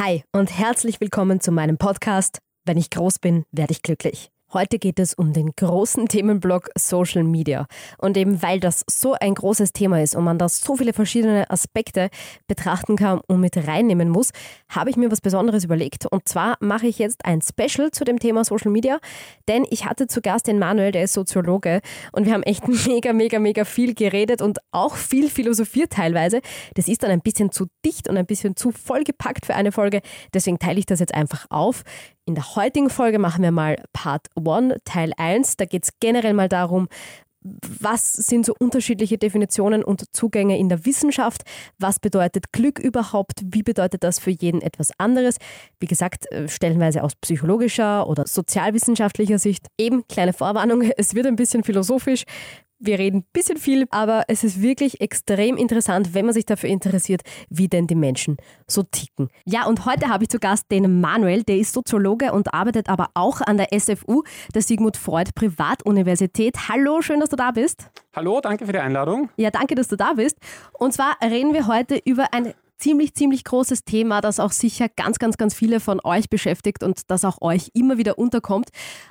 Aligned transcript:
Hi 0.00 0.22
und 0.30 0.56
herzlich 0.56 1.00
willkommen 1.00 1.40
zu 1.40 1.50
meinem 1.50 1.76
Podcast. 1.76 2.38
Wenn 2.64 2.78
ich 2.78 2.88
groß 2.90 3.18
bin, 3.18 3.44
werde 3.50 3.72
ich 3.72 3.82
glücklich. 3.82 4.30
Heute 4.50 4.78
geht 4.78 4.98
es 4.98 5.12
um 5.12 5.34
den 5.34 5.50
großen 5.54 6.08
Themenblock 6.08 6.70
Social 6.74 7.22
Media. 7.22 7.66
Und 7.98 8.16
eben 8.16 8.40
weil 8.42 8.60
das 8.60 8.82
so 8.90 9.12
ein 9.12 9.34
großes 9.34 9.74
Thema 9.74 10.02
ist 10.02 10.16
und 10.16 10.24
man 10.24 10.38
da 10.38 10.48
so 10.48 10.74
viele 10.74 10.94
verschiedene 10.94 11.50
Aspekte 11.50 12.08
betrachten 12.46 12.96
kann 12.96 13.20
und 13.26 13.40
mit 13.40 13.58
reinnehmen 13.58 14.08
muss, 14.08 14.30
habe 14.70 14.88
ich 14.88 14.96
mir 14.96 15.10
was 15.10 15.20
Besonderes 15.20 15.64
überlegt. 15.64 16.06
Und 16.06 16.26
zwar 16.26 16.56
mache 16.60 16.86
ich 16.86 16.98
jetzt 16.98 17.26
ein 17.26 17.42
Special 17.42 17.90
zu 17.90 18.04
dem 18.04 18.18
Thema 18.18 18.42
Social 18.42 18.70
Media, 18.70 19.00
denn 19.48 19.66
ich 19.68 19.84
hatte 19.84 20.06
zu 20.06 20.22
Gast 20.22 20.46
den 20.46 20.58
Manuel, 20.58 20.92
der 20.92 21.04
ist 21.04 21.12
Soziologe 21.12 21.82
und 22.12 22.24
wir 22.24 22.32
haben 22.32 22.42
echt 22.42 22.66
mega, 22.86 23.12
mega, 23.12 23.38
mega 23.38 23.66
viel 23.66 23.94
geredet 23.94 24.40
und 24.40 24.60
auch 24.72 24.96
viel 24.96 25.28
philosophiert 25.28 25.92
teilweise. 25.92 26.40
Das 26.72 26.88
ist 26.88 27.02
dann 27.02 27.10
ein 27.10 27.20
bisschen 27.20 27.52
zu 27.52 27.66
dicht 27.84 28.08
und 28.08 28.16
ein 28.16 28.24
bisschen 28.24 28.56
zu 28.56 28.70
vollgepackt 28.70 29.44
für 29.44 29.54
eine 29.54 29.72
Folge. 29.72 30.00
Deswegen 30.32 30.58
teile 30.58 30.78
ich 30.78 30.86
das 30.86 31.00
jetzt 31.00 31.12
einfach 31.12 31.44
auf. 31.50 31.84
In 32.28 32.34
der 32.34 32.56
heutigen 32.56 32.90
Folge 32.90 33.18
machen 33.18 33.42
wir 33.42 33.52
mal 33.52 33.82
Part 33.94 34.26
1, 34.36 34.82
Teil 34.84 35.12
1. 35.16 35.56
Da 35.56 35.64
geht 35.64 35.84
es 35.84 35.92
generell 35.98 36.34
mal 36.34 36.50
darum, 36.50 36.86
was 37.40 38.12
sind 38.12 38.44
so 38.44 38.54
unterschiedliche 38.58 39.16
Definitionen 39.16 39.82
und 39.82 40.14
Zugänge 40.14 40.58
in 40.58 40.68
der 40.68 40.84
Wissenschaft? 40.84 41.44
Was 41.78 41.98
bedeutet 41.98 42.52
Glück 42.52 42.80
überhaupt? 42.80 43.40
Wie 43.42 43.62
bedeutet 43.62 44.04
das 44.04 44.18
für 44.18 44.30
jeden 44.30 44.60
etwas 44.60 44.90
anderes? 44.98 45.36
Wie 45.80 45.86
gesagt, 45.86 46.30
äh, 46.30 46.48
stellenweise 46.48 47.02
aus 47.02 47.16
psychologischer 47.16 48.06
oder 48.06 48.26
sozialwissenschaftlicher 48.26 49.38
Sicht. 49.38 49.66
Eben 49.78 50.06
kleine 50.06 50.34
Vorwarnung, 50.34 50.82
es 50.98 51.14
wird 51.14 51.26
ein 51.26 51.36
bisschen 51.36 51.64
philosophisch. 51.64 52.24
Wir 52.80 53.00
reden 53.00 53.18
ein 53.18 53.26
bisschen 53.32 53.56
viel, 53.56 53.86
aber 53.90 54.22
es 54.28 54.44
ist 54.44 54.62
wirklich 54.62 55.00
extrem 55.00 55.56
interessant, 55.56 56.14
wenn 56.14 56.26
man 56.26 56.32
sich 56.32 56.46
dafür 56.46 56.68
interessiert, 56.68 57.22
wie 57.50 57.66
denn 57.66 57.88
die 57.88 57.96
Menschen 57.96 58.36
so 58.68 58.84
ticken. 58.84 59.30
Ja, 59.44 59.66
und 59.66 59.84
heute 59.84 60.08
habe 60.08 60.22
ich 60.22 60.30
zu 60.30 60.38
Gast 60.38 60.70
den 60.70 61.00
Manuel, 61.00 61.42
der 61.42 61.56
ist 61.56 61.72
Soziologe 61.72 62.32
und 62.32 62.54
arbeitet 62.54 62.88
aber 62.88 63.08
auch 63.14 63.40
an 63.40 63.56
der 63.56 63.76
SFU, 63.76 64.22
der 64.54 64.62
Sigmund 64.62 64.96
Freud 64.96 65.32
Privatuniversität. 65.34 66.68
Hallo, 66.68 67.02
schön, 67.02 67.18
dass 67.18 67.30
du 67.30 67.36
da 67.36 67.50
bist. 67.50 67.90
Hallo, 68.14 68.40
danke 68.40 68.64
für 68.64 68.72
die 68.72 68.78
Einladung. 68.78 69.28
Ja, 69.36 69.50
danke, 69.50 69.74
dass 69.74 69.88
du 69.88 69.96
da 69.96 70.12
bist. 70.12 70.36
Und 70.72 70.92
zwar 70.92 71.16
reden 71.20 71.54
wir 71.54 71.66
heute 71.66 72.00
über 72.04 72.32
ein 72.32 72.54
ziemlich, 72.78 73.14
ziemlich 73.14 73.44
großes 73.44 73.84
Thema, 73.84 74.20
das 74.20 74.40
auch 74.40 74.52
sicher 74.52 74.88
ganz, 74.88 75.18
ganz, 75.18 75.36
ganz 75.36 75.54
viele 75.54 75.80
von 75.80 76.00
euch 76.04 76.28
beschäftigt 76.30 76.82
und 76.82 77.10
das 77.10 77.24
auch 77.24 77.40
euch 77.40 77.70
immer 77.74 77.98
wieder 77.98 78.18
unterkommt, 78.18 78.70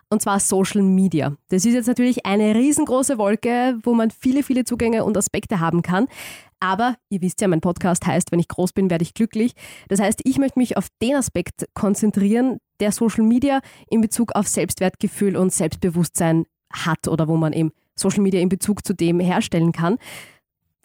und 0.10 0.22
zwar 0.22 0.40
Social 0.40 0.82
Media. 0.82 1.36
Das 1.50 1.66
ist 1.66 1.73
jetzt 1.73 1.88
natürlich 1.88 2.26
eine 2.26 2.56
riesengroße 2.56 3.18
Wolke, 3.18 3.78
wo 3.84 3.94
man 3.94 4.12
viele, 4.12 4.44
viele 4.44 4.64
Zugänge 4.64 5.04
und 5.04 5.18
Aspekte 5.18 5.60
haben 5.60 5.82
kann. 5.82 6.08
Aber 6.60 6.95
ihr 7.10 7.22
wisst 7.22 7.42
ja, 7.42 7.48
mein 7.48 7.62
Podcast 7.62 8.06
heißt, 8.06 8.32
wenn 8.32 8.40
ich 8.40 8.48
groß 8.48 8.73
bin, 8.73 8.90
werde 8.90 9.04
ich 9.04 9.14
glücklich. 9.14 9.54
Das 9.90 10.00
heißt, 10.00 10.22
ich 10.23 10.40
möchte 10.40 10.58
mich 10.58 10.76
auf 10.76 10.88
den 11.02 11.16
Aspekt 11.16 11.68
konzentrieren, 11.73 12.58
der 12.80 12.92
Social 12.92 13.23
Media 13.23 13.62
in 13.90 14.02
Bezug 14.02 14.34
auf 14.34 14.48
Selbstwertgefühl 14.48 15.36
und 15.36 15.54
Selbstbewusstsein 15.54 16.45
hat 16.73 17.08
oder 17.08 17.28
wo 17.28 17.38
man 17.38 17.54
eben 17.54 17.72
Social 17.95 18.22
Media 18.22 18.42
in 18.42 18.50
Bezug 18.50 18.86
zu 18.86 18.94
dem 18.94 19.20
herstellen 19.20 19.72
kann. 19.72 19.98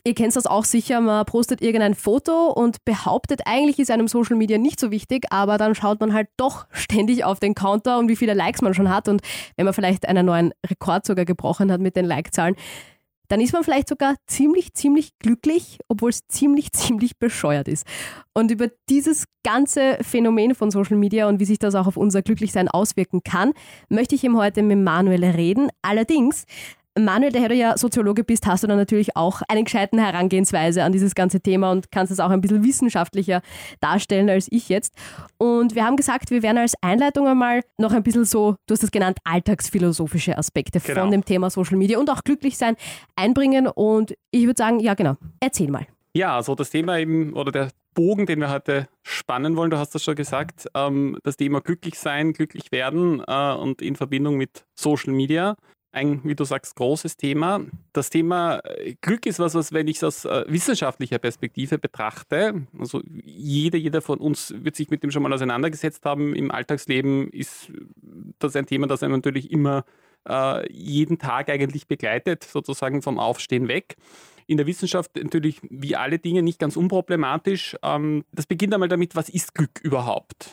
Ihr 0.05 0.15
kennt 0.15 0.35
das 0.35 0.47
auch 0.47 0.65
sicher, 0.65 1.01
man 1.01 1.25
postet 1.27 1.63
irgendein 1.63 1.95
Foto 1.95 2.49
und 2.51 2.85
behauptet, 2.85 3.43
eigentlich 3.47 3.79
ist 3.79 3.91
einem 3.91 4.09
Social 4.09 4.37
Media 4.37 4.59
nicht 4.59 4.81
so 4.81 4.91
wichtig, 4.91 5.27
aber 5.31 5.59
dann 5.59 5.77
schaut 5.77 6.01
man 6.01 6.13
halt 6.13 6.29
doch 6.37 6.67
ständig 6.73 7.25
auf 7.25 7.39
den 7.39 7.55
Counter 7.55 7.99
und 7.99 8.09
wie 8.09 8.17
viele 8.17 8.35
Likes 8.35 8.63
man 8.63 8.75
schon 8.75 8.91
hat. 8.91 9.07
Und 9.07 9.23
wenn 9.57 9.65
man 9.65 9.75
vielleicht 9.75 10.09
einen 10.09 10.27
neuen 10.27 10.53
Rekord 10.69 11.07
sogar 11.07 11.25
gebrochen 11.25 11.71
hat 11.71 11.81
mit 11.81 11.95
den 11.95 12.05
Like-Zahlen, 12.05 12.57
dann 13.29 13.41
ist 13.41 13.53
man 13.53 13.63
vielleicht 13.63 13.89
sogar 13.89 14.17
ziemlich, 14.27 14.75
ziemlich 14.75 15.19
glücklich, 15.21 15.79
obwohl 15.89 16.11
es 16.11 16.27
ziemlich, 16.27 16.73
ziemlich 16.73 17.19
bescheuert 17.19 17.69
ist. 17.69 17.87
Und 18.35 18.51
über 18.51 18.69
dieses 18.89 19.27
ganze 19.45 19.99
Phänomen 20.03 20.57
von 20.57 20.73
Social 20.73 20.97
Media 20.97 21.29
und 21.29 21.39
wie 21.39 21.45
sich 21.45 21.61
das 21.61 21.77
auch 21.77 21.87
auf 21.87 21.97
unser 21.97 22.23
Glücklichsein 22.23 22.69
auswirken 22.69 23.23
kann, 23.23 23.53
möchte 23.89 24.17
ich 24.17 24.25
eben 24.25 24.37
heute 24.37 24.63
mit 24.63 24.79
Manuel 24.79 25.25
reden. 25.25 25.71
Allerdings 25.81 26.45
Manuel, 26.99 27.33
der 27.33 27.49
du 27.49 27.55
ja 27.55 27.79
Soziologe 27.79 28.23
bist, 28.23 28.47
hast 28.47 28.63
du 28.63 28.67
dann 28.67 28.77
natürlich 28.77 29.17
auch 29.17 29.41
eine 29.49 29.65
gescheiten 29.65 29.99
Herangehensweise 29.99 30.85
an 30.85 30.93
dieses 30.93 31.15
ganze 31.15 31.41
Thema 31.41 31.71
und 31.71 31.91
kannst 31.91 32.13
es 32.13 32.21
auch 32.21 32.31
ein 32.31 32.41
bisschen 32.41 32.65
wissenschaftlicher 32.65 33.41
darstellen 33.81 34.29
als 34.29 34.49
ich 34.51 34.69
jetzt. 34.69 34.95
Und 35.39 35.75
wir 35.75 35.85
haben 35.85 35.97
gesagt, 35.97 36.31
wir 36.31 36.43
werden 36.43 36.59
als 36.59 36.75
Einleitung 36.83 37.27
einmal 37.27 37.63
noch 37.79 37.93
ein 37.93 38.03
bisschen 38.03 38.25
so, 38.25 38.57
du 38.67 38.75
hast 38.75 38.83
es 38.83 38.91
genannt, 38.91 39.19
alltagsphilosophische 39.25 40.37
Aspekte 40.37 40.81
genau. 40.81 41.03
von 41.03 41.11
dem 41.11 41.25
Thema 41.25 41.49
Social 41.49 41.79
Media 41.79 41.99
und 41.99 42.11
auch 42.11 42.25
glücklich 42.25 42.59
sein 42.59 42.77
einbringen. 43.17 43.67
Und 43.69 44.15
ich 44.31 44.45
würde 44.45 44.59
sagen, 44.59 44.81
ja 44.81 44.95
genau, 44.95 45.17
erzähl 45.41 45.71
mal. 45.71 45.87
Ja, 46.15 46.37
also 46.37 46.55
das 46.55 46.69
Thema 46.69 46.99
eben 46.99 47.33
oder 47.33 47.53
der 47.53 47.69
Bogen, 47.95 48.27
den 48.27 48.41
wir 48.41 48.51
heute 48.51 48.89
spannen 49.03 49.57
wollen, 49.57 49.71
du 49.71 49.79
hast 49.79 49.95
das 49.95 50.05
schon 50.05 50.15
gesagt, 50.15 50.69
ähm, 50.75 51.19
das 51.23 51.37
Thema 51.37 51.61
glücklich 51.61 51.99
sein, 51.99 52.33
glücklich 52.35 52.71
werden 52.71 53.23
äh, 53.27 53.55
und 53.55 53.81
in 53.81 53.97
Verbindung 53.97 54.37
mit 54.37 54.67
Social 54.75 55.13
Media 55.13 55.57
ein, 55.93 56.21
wie 56.25 56.35
du 56.35 56.45
sagst, 56.45 56.75
großes 56.77 57.17
Thema. 57.17 57.61
Das 57.93 58.11
Thema 58.11 58.61
äh, 58.65 58.95
Glück 59.01 59.27
ist 59.27 59.39
was, 59.39 59.55
was, 59.55 59.73
wenn 59.73 59.89
ich 59.89 59.97
es 59.97 60.05
aus 60.05 60.25
äh, 60.25 60.45
wissenschaftlicher 60.49 61.19
Perspektive 61.19 61.79
betrachte, 61.79 62.67
also 62.79 63.03
jeder, 63.25 63.79
jeder 63.79 64.01
von 64.01 64.19
uns 64.19 64.55
wird 64.57 64.75
sich 64.75 64.91
mit 64.91 65.03
dem 65.03 65.11
schon 65.11 65.23
mal 65.23 65.33
auseinandergesetzt 65.33 66.05
haben. 66.05 66.35
Im 66.35 66.51
Alltagsleben 66.51 67.29
ist 67.31 67.71
das 68.39 68.57
ein 68.57 68.67
Thema, 68.67 68.87
das 68.87 69.03
einen 69.03 69.13
natürlich 69.13 69.51
immer 69.51 69.85
äh, 70.29 70.71
jeden 70.73 71.19
Tag 71.19 71.51
eigentlich 71.51 71.87
begleitet, 71.87 72.45
sozusagen 72.45 73.03
vom 73.03 73.19
Aufstehen 73.19 73.69
weg. 73.69 73.97
In 74.47 74.57
der 74.57 74.67
Wissenschaft 74.67 75.17
natürlich 75.17 75.61
wie 75.63 75.95
alle 75.95 76.19
Dinge 76.19 76.43
nicht 76.43 76.59
ganz 76.59 76.77
unproblematisch. 76.77 77.77
Ähm, 77.83 78.25
das 78.33 78.47
beginnt 78.47 78.75
einmal 78.75 78.89
damit, 78.89 79.15
was 79.15 79.29
ist 79.29 79.55
Glück 79.55 79.81
überhaupt? 79.83 80.51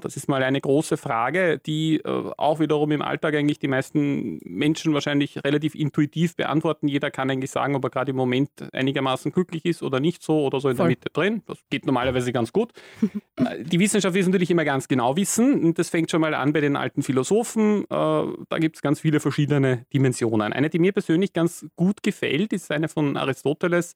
Das 0.00 0.16
ist 0.16 0.28
mal 0.28 0.42
eine 0.42 0.60
große 0.60 0.96
Frage, 0.96 1.58
die 1.58 1.96
äh, 1.96 2.30
auch 2.36 2.60
wiederum 2.60 2.90
im 2.92 3.02
Alltag 3.02 3.34
eigentlich 3.34 3.58
die 3.58 3.68
meisten 3.68 4.38
Menschen 4.44 4.94
wahrscheinlich 4.94 5.42
relativ 5.44 5.74
intuitiv 5.74 6.36
beantworten. 6.36 6.88
Jeder 6.88 7.10
kann 7.10 7.30
eigentlich 7.30 7.50
sagen, 7.50 7.74
ob 7.74 7.84
er 7.84 7.90
gerade 7.90 8.10
im 8.10 8.16
Moment 8.16 8.50
einigermaßen 8.72 9.32
glücklich 9.32 9.64
ist 9.64 9.82
oder 9.82 10.00
nicht 10.00 10.22
so 10.22 10.44
oder 10.44 10.60
so 10.60 10.68
in 10.68 10.76
Voll. 10.76 10.84
der 10.84 10.90
Mitte 10.90 11.10
drin. 11.12 11.42
Das 11.46 11.58
geht 11.70 11.86
normalerweise 11.86 12.32
ganz 12.32 12.52
gut. 12.52 12.72
Äh, 13.36 13.64
die 13.64 13.80
Wissenschaft 13.80 14.14
will 14.14 14.20
es 14.20 14.28
natürlich 14.28 14.50
immer 14.50 14.64
ganz 14.64 14.88
genau 14.88 15.16
wissen. 15.16 15.64
Und 15.64 15.78
das 15.78 15.88
fängt 15.88 16.10
schon 16.10 16.20
mal 16.20 16.34
an 16.34 16.52
bei 16.52 16.60
den 16.60 16.76
alten 16.76 17.02
Philosophen. 17.02 17.84
Äh, 17.84 17.86
da 17.88 18.58
gibt 18.58 18.76
es 18.76 18.82
ganz 18.82 19.00
viele 19.00 19.20
verschiedene 19.20 19.86
Dimensionen. 19.92 20.52
Eine, 20.52 20.68
die 20.68 20.78
mir 20.78 20.92
persönlich 20.92 21.32
ganz 21.32 21.66
gut 21.74 22.02
gefällt, 22.02 22.52
ist 22.52 22.70
eine 22.70 22.88
von 22.88 23.16
Aristoteles, 23.16 23.94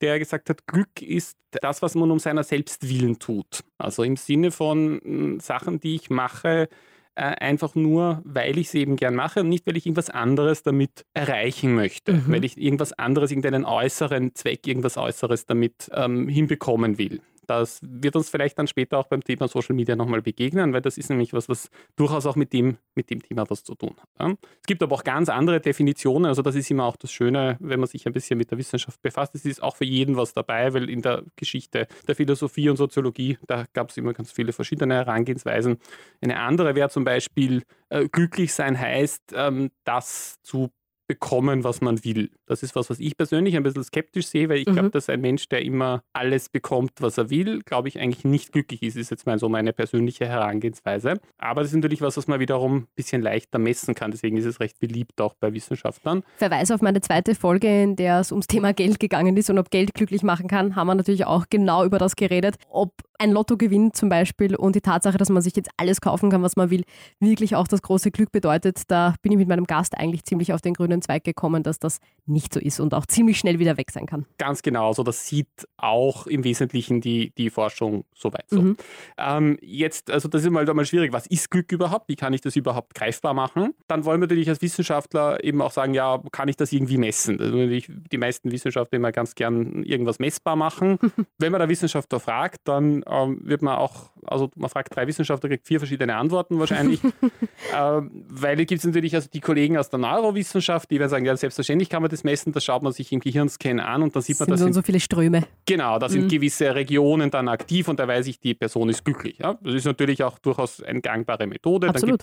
der 0.00 0.18
gesagt 0.20 0.48
hat, 0.48 0.66
Glück 0.66 1.02
ist 1.02 1.36
das, 1.50 1.82
was 1.82 1.94
man 1.94 2.10
um 2.10 2.18
seiner 2.18 2.44
selbst 2.44 2.88
willen 2.88 3.18
tut. 3.18 3.64
Also 3.78 4.02
im 4.02 4.16
Sinne 4.16 4.50
von 4.50 5.00
hm, 5.02 5.40
Sachen, 5.40 5.80
die 5.80 5.94
ich 5.94 6.10
mache, 6.10 6.68
äh, 7.14 7.22
einfach 7.22 7.74
nur, 7.74 8.22
weil 8.24 8.58
ich 8.58 8.70
sie 8.70 8.80
eben 8.80 8.96
gern 8.96 9.14
mache 9.14 9.40
und 9.40 9.48
nicht, 9.48 9.66
weil 9.66 9.76
ich 9.76 9.86
irgendwas 9.86 10.10
anderes 10.10 10.62
damit 10.62 11.04
erreichen 11.14 11.74
möchte, 11.74 12.12
mhm. 12.12 12.24
weil 12.28 12.44
ich 12.44 12.56
irgendwas 12.58 12.92
anderes, 12.92 13.30
irgendeinen 13.30 13.64
äußeren 13.64 14.34
Zweck, 14.34 14.66
irgendwas 14.66 14.96
Äußeres 14.96 15.46
damit 15.46 15.90
ähm, 15.92 16.28
hinbekommen 16.28 16.98
will. 16.98 17.20
Das 17.48 17.80
wird 17.82 18.14
uns 18.14 18.28
vielleicht 18.28 18.58
dann 18.58 18.66
später 18.66 18.98
auch 18.98 19.06
beim 19.06 19.24
Thema 19.24 19.48
Social 19.48 19.74
Media 19.74 19.96
nochmal 19.96 20.20
begegnen, 20.20 20.74
weil 20.74 20.82
das 20.82 20.98
ist 20.98 21.08
nämlich 21.08 21.32
was, 21.32 21.48
was 21.48 21.70
durchaus 21.96 22.26
auch 22.26 22.36
mit 22.36 22.52
dem, 22.52 22.76
mit 22.94 23.08
dem 23.08 23.22
Thema 23.22 23.48
was 23.48 23.64
zu 23.64 23.74
tun 23.74 23.96
hat. 24.18 24.36
Es 24.60 24.66
gibt 24.66 24.82
aber 24.82 24.94
auch 24.94 25.02
ganz 25.02 25.30
andere 25.30 25.58
Definitionen. 25.60 26.26
Also 26.26 26.42
das 26.42 26.54
ist 26.54 26.70
immer 26.70 26.84
auch 26.84 26.96
das 26.96 27.10
Schöne, 27.10 27.56
wenn 27.60 27.80
man 27.80 27.88
sich 27.88 28.06
ein 28.06 28.12
bisschen 28.12 28.36
mit 28.36 28.50
der 28.50 28.58
Wissenschaft 28.58 29.00
befasst. 29.00 29.34
Es 29.34 29.46
ist 29.46 29.62
auch 29.62 29.76
für 29.76 29.86
jeden 29.86 30.16
was 30.16 30.34
dabei, 30.34 30.74
weil 30.74 30.90
in 30.90 31.00
der 31.00 31.22
Geschichte 31.36 31.86
der 32.06 32.14
Philosophie 32.14 32.68
und 32.68 32.76
Soziologie, 32.76 33.38
da 33.46 33.64
gab 33.72 33.88
es 33.88 33.96
immer 33.96 34.12
ganz 34.12 34.30
viele 34.30 34.52
verschiedene 34.52 34.94
Herangehensweisen. 34.94 35.78
Eine 36.20 36.40
andere 36.40 36.74
wäre 36.74 36.90
zum 36.90 37.04
Beispiel, 37.04 37.62
äh, 37.88 38.08
glücklich 38.08 38.52
sein 38.52 38.78
heißt, 38.78 39.32
ähm, 39.34 39.70
das 39.84 40.36
zu 40.42 40.70
bekommen, 41.08 41.64
was 41.64 41.80
man 41.80 42.04
will. 42.04 42.30
Das 42.46 42.62
ist 42.62 42.76
was, 42.76 42.90
was 42.90 43.00
ich 43.00 43.16
persönlich 43.16 43.56
ein 43.56 43.62
bisschen 43.62 43.82
skeptisch 43.82 44.26
sehe, 44.26 44.48
weil 44.48 44.58
ich 44.58 44.66
mhm. 44.66 44.74
glaube, 44.74 44.90
dass 44.90 45.08
ein 45.08 45.20
Mensch, 45.20 45.48
der 45.48 45.62
immer 45.62 46.02
alles 46.12 46.48
bekommt, 46.48 46.92
was 47.00 47.18
er 47.18 47.30
will, 47.30 47.60
glaube 47.62 47.88
ich, 47.88 47.98
eigentlich 47.98 48.24
nicht 48.24 48.52
glücklich 48.52 48.82
ist. 48.82 48.96
Ist 48.96 49.10
jetzt 49.10 49.26
mal 49.26 49.38
so 49.38 49.48
meine 49.48 49.72
persönliche 49.72 50.26
Herangehensweise. 50.26 51.14
Aber 51.38 51.62
das 51.62 51.70
ist 51.70 51.76
natürlich 51.76 52.02
was, 52.02 52.16
was 52.16 52.28
man 52.28 52.38
wiederum 52.38 52.76
ein 52.76 52.86
bisschen 52.94 53.22
leichter 53.22 53.58
messen 53.58 53.94
kann. 53.94 54.10
Deswegen 54.10 54.36
ist 54.36 54.44
es 54.44 54.60
recht 54.60 54.78
beliebt 54.78 55.20
auch 55.20 55.34
bei 55.40 55.52
Wissenschaftlern. 55.52 56.22
Verweis 56.36 56.70
auf 56.70 56.82
meine 56.82 57.00
zweite 57.00 57.34
Folge, 57.34 57.82
in 57.82 57.96
der 57.96 58.20
es 58.20 58.30
ums 58.30 58.46
Thema 58.46 58.72
Geld 58.72 59.00
gegangen 59.00 59.36
ist 59.36 59.50
und 59.50 59.58
ob 59.58 59.70
Geld 59.70 59.94
glücklich 59.94 60.22
machen 60.22 60.46
kann, 60.46 60.76
haben 60.76 60.86
wir 60.86 60.94
natürlich 60.94 61.24
auch 61.24 61.46
genau 61.48 61.84
über 61.84 61.98
das 61.98 62.14
geredet, 62.16 62.56
ob 62.68 62.92
ein 63.18 63.32
Lottogewinn 63.32 63.92
zum 63.92 64.08
Beispiel 64.08 64.54
und 64.54 64.76
die 64.76 64.80
Tatsache, 64.80 65.18
dass 65.18 65.28
man 65.28 65.42
sich 65.42 65.56
jetzt 65.56 65.70
alles 65.76 66.00
kaufen 66.00 66.30
kann, 66.30 66.42
was 66.42 66.56
man 66.56 66.70
will, 66.70 66.84
wirklich 67.20 67.56
auch 67.56 67.66
das 67.66 67.82
große 67.82 68.10
Glück 68.10 68.30
bedeutet. 68.30 68.82
Da 68.88 69.14
bin 69.22 69.32
ich 69.32 69.38
mit 69.38 69.48
meinem 69.48 69.64
Gast 69.64 69.98
eigentlich 69.98 70.24
ziemlich 70.24 70.52
auf 70.52 70.60
den 70.60 70.74
grünen 70.74 70.97
Zweig 71.02 71.24
gekommen, 71.24 71.62
dass 71.62 71.78
das 71.78 72.00
nicht 72.26 72.52
so 72.52 72.60
ist 72.60 72.80
und 72.80 72.94
auch 72.94 73.06
ziemlich 73.06 73.38
schnell 73.38 73.58
wieder 73.58 73.76
weg 73.76 73.90
sein 73.90 74.06
kann. 74.06 74.26
Ganz 74.38 74.62
genau, 74.62 74.88
also 74.88 75.02
das 75.02 75.26
sieht 75.26 75.48
auch 75.76 76.26
im 76.26 76.44
Wesentlichen 76.44 77.00
die, 77.00 77.32
die 77.36 77.50
Forschung 77.50 78.04
soweit 78.14 78.48
so. 78.48 78.60
Mhm. 78.60 78.76
Ähm, 79.16 79.58
jetzt, 79.62 80.10
also 80.10 80.28
das 80.28 80.44
ist 80.44 80.50
mal, 80.50 80.64
mal 80.66 80.84
schwierig, 80.84 81.12
was 81.12 81.26
ist 81.26 81.50
Glück 81.50 81.72
überhaupt? 81.72 82.08
Wie 82.08 82.16
kann 82.16 82.32
ich 82.32 82.40
das 82.40 82.56
überhaupt 82.56 82.94
greifbar 82.94 83.34
machen? 83.34 83.74
Dann 83.86 84.04
wollen 84.04 84.20
wir 84.20 84.26
natürlich 84.26 84.48
als 84.48 84.62
Wissenschaftler 84.62 85.42
eben 85.42 85.62
auch 85.62 85.70
sagen, 85.70 85.94
ja, 85.94 86.22
kann 86.32 86.48
ich 86.48 86.56
das 86.56 86.72
irgendwie 86.72 86.98
messen? 86.98 87.40
Also 87.40 87.56
natürlich 87.56 87.90
die 88.12 88.18
meisten 88.18 88.50
Wissenschaftler 88.50 88.96
immer 88.96 89.12
ganz 89.12 89.34
gern 89.34 89.82
irgendwas 89.84 90.18
messbar 90.18 90.56
machen. 90.56 90.98
Wenn 91.38 91.52
man 91.52 91.60
der 91.60 91.68
Wissenschaftler 91.68 92.20
fragt, 92.20 92.60
dann 92.64 93.02
ähm, 93.06 93.40
wird 93.42 93.62
man 93.62 93.76
auch 93.76 94.10
also 94.28 94.50
man 94.56 94.70
fragt 94.70 94.94
drei 94.94 95.06
Wissenschaftler, 95.06 95.48
kriegt 95.48 95.66
vier 95.66 95.80
verschiedene 95.80 96.16
Antworten 96.16 96.58
wahrscheinlich. 96.58 97.00
ähm, 97.76 98.24
weil 98.28 98.60
es 98.60 98.66
gibt 98.66 98.84
natürlich 98.84 99.14
also 99.14 99.28
die 99.32 99.40
Kollegen 99.40 99.76
aus 99.76 99.90
der 99.90 99.98
Neurowissenschaft, 99.98 100.90
die 100.90 100.98
werden 100.98 101.10
sagen, 101.10 101.24
ja, 101.24 101.36
selbstverständlich 101.36 101.88
kann 101.88 102.02
man 102.02 102.10
das 102.10 102.24
messen, 102.24 102.52
da 102.52 102.60
schaut 102.60 102.82
man 102.82 102.92
sich 102.92 103.12
im 103.12 103.20
Gehirnscan 103.20 103.80
an 103.80 104.02
und 104.02 104.14
dann 104.14 104.22
sieht 104.22 104.38
man, 104.40 104.48
dass 104.48 104.60
sind 104.60 104.72
so 104.72 104.82
viele 104.82 105.00
Ströme. 105.00 105.44
Genau, 105.66 105.98
da 105.98 106.08
sind 106.08 106.24
mhm. 106.24 106.28
gewisse 106.28 106.74
Regionen 106.74 107.30
dann 107.30 107.48
aktiv 107.48 107.88
und 107.88 107.98
da 107.98 108.06
weiß 108.06 108.26
ich, 108.26 108.40
die 108.40 108.54
Person 108.54 108.88
ist 108.88 109.04
glücklich. 109.04 109.38
Ja? 109.38 109.58
Das 109.62 109.74
ist 109.74 109.84
natürlich 109.84 110.22
auch 110.22 110.38
durchaus 110.38 110.82
eine 110.82 111.00
gangbare 111.00 111.46
Methode. 111.46 111.88
Absolut. 111.88 112.22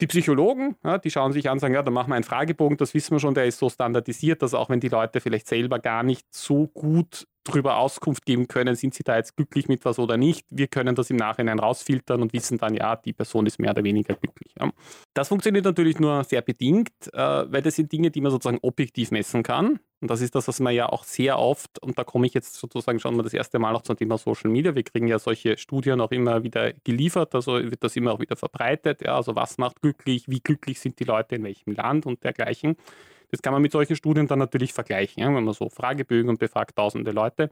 Die 0.00 0.06
Psychologen, 0.06 0.76
ja, 0.82 0.96
die 0.96 1.10
schauen 1.10 1.32
sich 1.32 1.48
an 1.48 1.54
und 1.54 1.58
sagen, 1.58 1.74
ja, 1.74 1.82
dann 1.82 1.92
machen 1.92 2.08
wir 2.08 2.14
einen 2.14 2.24
Fragebogen, 2.24 2.78
das 2.78 2.94
wissen 2.94 3.14
wir 3.14 3.20
schon, 3.20 3.34
der 3.34 3.44
ist 3.44 3.58
so 3.58 3.68
standardisiert, 3.68 4.40
dass 4.40 4.54
auch 4.54 4.70
wenn 4.70 4.80
die 4.80 4.88
Leute 4.88 5.20
vielleicht 5.20 5.46
selber 5.46 5.78
gar 5.78 6.02
nicht 6.02 6.26
so 6.30 6.68
gut 6.68 7.26
darüber 7.50 7.76
Auskunft 7.76 8.24
geben 8.24 8.48
können, 8.48 8.74
sind 8.76 8.94
sie 8.94 9.02
da 9.02 9.16
jetzt 9.16 9.36
glücklich 9.36 9.68
mit 9.68 9.84
was 9.84 9.98
oder 9.98 10.16
nicht. 10.16 10.46
Wir 10.50 10.68
können 10.68 10.94
das 10.94 11.10
im 11.10 11.16
Nachhinein 11.16 11.58
rausfiltern 11.58 12.22
und 12.22 12.32
wissen 12.32 12.58
dann, 12.58 12.74
ja, 12.74 12.96
die 12.96 13.12
Person 13.12 13.46
ist 13.46 13.58
mehr 13.58 13.70
oder 13.70 13.84
weniger 13.84 14.14
glücklich. 14.14 14.54
Das 15.14 15.28
funktioniert 15.28 15.64
natürlich 15.64 15.98
nur 15.98 16.24
sehr 16.24 16.42
bedingt, 16.42 16.92
äh, 17.12 17.18
weil 17.18 17.62
das 17.62 17.76
sind 17.76 17.92
Dinge, 17.92 18.10
die 18.10 18.20
man 18.20 18.30
sozusagen 18.30 18.58
objektiv 18.62 19.10
messen 19.10 19.42
kann. 19.42 19.80
Und 20.00 20.10
das 20.10 20.22
ist 20.22 20.34
das, 20.34 20.48
was 20.48 20.60
man 20.60 20.74
ja 20.74 20.88
auch 20.88 21.04
sehr 21.04 21.38
oft, 21.38 21.78
und 21.82 21.98
da 21.98 22.04
komme 22.04 22.26
ich 22.26 22.32
jetzt 22.32 22.54
sozusagen 22.54 23.00
schon 23.00 23.16
mal 23.16 23.22
das 23.22 23.34
erste 23.34 23.58
Mal 23.58 23.74
auch 23.74 23.82
zum 23.82 23.96
Thema 23.96 24.16
Social 24.16 24.50
Media. 24.50 24.74
Wir 24.74 24.82
kriegen 24.82 25.08
ja 25.08 25.18
solche 25.18 25.58
Studien 25.58 26.00
auch 26.00 26.10
immer 26.10 26.42
wieder 26.42 26.72
geliefert, 26.84 27.34
also 27.34 27.54
wird 27.54 27.84
das 27.84 27.96
immer 27.96 28.12
auch 28.12 28.20
wieder 28.20 28.36
verbreitet. 28.36 29.02
Ja, 29.02 29.16
also 29.16 29.36
was 29.36 29.58
macht 29.58 29.82
glücklich, 29.82 30.24
wie 30.26 30.40
glücklich 30.40 30.80
sind 30.80 30.98
die 31.00 31.04
Leute 31.04 31.36
in 31.36 31.44
welchem 31.44 31.74
Land 31.74 32.06
und 32.06 32.24
dergleichen. 32.24 32.76
Das 33.30 33.42
kann 33.42 33.52
man 33.52 33.62
mit 33.62 33.72
solchen 33.72 33.96
Studien 33.96 34.26
dann 34.26 34.38
natürlich 34.38 34.72
vergleichen, 34.72 35.22
ja, 35.22 35.34
wenn 35.34 35.44
man 35.44 35.54
so 35.54 35.68
Fragebögen 35.68 36.28
und 36.28 36.38
befragt 36.38 36.76
tausende 36.76 37.12
Leute. 37.12 37.50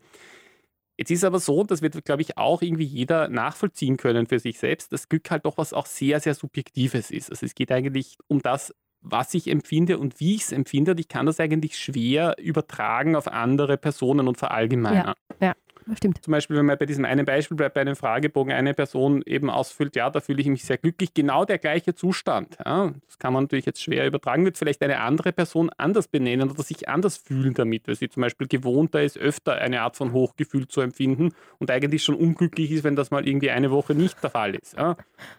Jetzt 0.99 1.13
ist 1.13 1.23
aber 1.23 1.39
so, 1.39 1.63
das 1.63 1.81
wird, 1.81 2.05
glaube 2.05 2.23
ich, 2.23 2.37
auch 2.37 2.61
irgendwie 2.61 2.85
jeder 2.85 3.29
nachvollziehen 3.29 3.97
können 3.97 4.27
für 4.27 4.41
sich 4.41 4.59
selbst, 4.59 4.93
dass 4.93 5.09
Glück 5.09 5.31
halt 5.31 5.45
doch 5.45 5.57
was 5.57 5.73
auch 5.73 5.87
sehr, 5.87 6.19
sehr 6.19 6.35
Subjektives 6.35 7.13
ist. 7.13 7.31
Also 7.31 7.47
es 7.47 7.55
geht 7.55 7.71
eigentlich 7.71 8.17
um 8.27 8.43
das, 8.43 8.75
was 9.01 9.33
ich 9.35 9.49
empfinde 9.49 9.99
und 9.99 10.19
wie 10.19 10.35
ich 10.35 10.43
es 10.43 10.53
empfinde. 10.53 10.91
Und 10.91 11.01
ich 11.01 11.07
kann 11.07 11.27
das 11.27 11.39
eigentlich 11.39 11.79
schwer 11.79 12.35
übertragen 12.39 13.15
auf 13.15 13.29
andere 13.29 13.77
Personen 13.77 14.27
und 14.27 14.39
verallgemeinern. 14.39 15.15
Ja, 15.41 15.47
ja. 15.47 15.55
Stimmt. 15.97 16.23
Zum 16.23 16.33
Beispiel, 16.33 16.57
wenn 16.57 16.67
man 16.67 16.79
bei 16.79 16.87
diesem 16.87 17.05
einen 17.05 17.25
Beispiel 17.25 17.57
bleibt, 17.57 17.75
bei 17.75 17.81
einem 17.81 17.97
Fragebogen 17.97 18.53
eine 18.53 18.75
Person 18.75 19.23
eben 19.25 19.51
ausfüllt, 19.51 19.97
ja, 19.97 20.11
da 20.11 20.21
fühle 20.21 20.41
ich 20.41 20.49
mich 20.49 20.65
sehr 20.65 20.79
glücklich, 20.79 21.15
genau 21.15 21.45
der 21.45 21.59
gleiche 21.59 21.95
Zustand. 21.95 22.57
Ja, 22.65 22.93
das 23.07 23.19
kann 23.19 23.33
man 23.33 23.45
natürlich 23.45 23.67
jetzt 23.67 23.83
schwer 23.83 24.07
übertragen, 24.07 24.45
wird 24.45 24.59
vielleicht 24.59 24.83
eine 24.83 25.01
andere 25.01 25.33
Person 25.33 25.71
anders 25.77 26.09
benennen 26.09 26.51
oder 26.51 26.63
sich 26.63 26.89
anders 26.89 27.17
fühlen 27.17 27.55
damit, 27.55 27.89
weil 27.89 27.95
sie 27.95 28.09
zum 28.09 28.23
Beispiel 28.23 28.49
gewohnter 28.49 29.03
ist, 29.03 29.19
öfter 29.19 29.57
eine 29.57 29.83
Art 29.83 29.97
von 29.97 30.13
Hochgefühl 30.13 30.69
zu 30.69 30.81
empfinden 30.81 31.33
und 31.59 31.71
eigentlich 31.71 32.03
schon 32.03 32.15
unglücklich 32.15 32.71
ist, 32.71 32.85
wenn 32.85 32.97
das 32.97 33.11
mal 33.11 33.27
irgendwie 33.27 33.51
eine 33.51 33.71
Woche 33.71 33.95
nicht 33.95 34.23
der 34.23 34.31
Fall 34.31 34.55
ist. 34.55 34.77
Ja. 34.77 34.97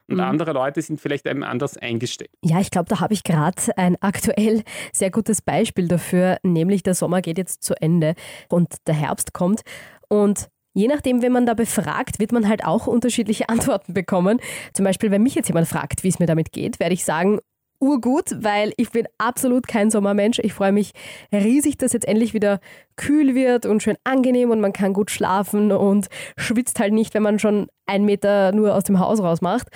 Und 0.07 0.16
mhm. 0.16 0.22
andere 0.22 0.54
Leute 0.54 0.81
sind 0.81 1.00
vielleicht 1.00 1.28
einem 1.28 1.44
anders 1.44 1.78
eingestellt. 1.78 2.31
Ja, 2.44 2.60
ich 2.60 2.72
glaube, 2.72 2.90
da 2.90 3.00
habe 3.00 3.13
ich 3.13 3.24
gerade 3.24 3.62
ein 3.78 3.98
aktuell 4.01 4.63
sehr 4.92 5.12
gutes 5.12 5.42
Beispiel 5.42 5.88
dafür, 5.88 6.38
nämlich 6.44 6.84
der 6.84 6.96
Sommer 6.96 7.22
geht 7.22 7.38
jetzt 7.38 7.63
zu 7.63 7.80
Ende 7.80 8.16
und 8.50 8.75
der 8.88 8.96
Herbst 8.96 9.34
kommt. 9.34 9.62
Und 10.10 10.50
je 10.74 10.88
nachdem, 10.88 11.22
wenn 11.22 11.32
man 11.32 11.46
da 11.46 11.54
befragt, 11.54 12.20
wird 12.20 12.32
man 12.32 12.48
halt 12.48 12.66
auch 12.66 12.88
unterschiedliche 12.88 13.50
Antworten 13.50 13.94
bekommen. 13.94 14.40
Zum 14.74 14.84
Beispiel, 14.84 15.12
wenn 15.12 15.24
mich 15.24 15.36
jetzt 15.36 15.48
jemand 15.48 15.68
fragt, 15.68 16.04
wie 16.04 16.10
es 16.10 16.20
mir 16.20 16.26
damit 16.26 16.52
geht, 16.52 16.80
werde 16.80 16.94
ich 16.94 17.06
sagen, 17.06 17.40
urgut, 17.82 18.44
weil 18.44 18.74
ich 18.78 18.92
bin 18.92 19.08
absolut 19.18 19.68
kein 19.68 19.90
Sommermensch. 19.90 20.40
Ich 20.40 20.54
freue 20.54 20.72
mich 20.72 20.92
riesig, 21.32 21.78
dass 21.78 21.94
jetzt 21.94 22.08
endlich 22.08 22.34
wieder 22.34 22.60
kühl 22.98 23.36
wird 23.36 23.66
und 23.66 23.82
schön 23.82 23.98
angenehm 24.04 24.52
und 24.52 24.60
man 24.60 24.74
kann 24.74 24.94
gut 24.94 25.12
schlafen 25.12 25.72
und 25.72 26.08
schwitzt 26.38 26.80
halt 26.80 26.94
nicht, 26.94 27.14
wenn 27.14 27.24
man 27.24 27.40
schon 27.40 27.68
einen 27.86 28.06
Meter 28.06 28.52
nur 28.52 28.76
aus 28.76 28.84
dem 28.84 29.00
Haus 29.00 29.22
raus 29.22 29.42
macht. 29.42 29.70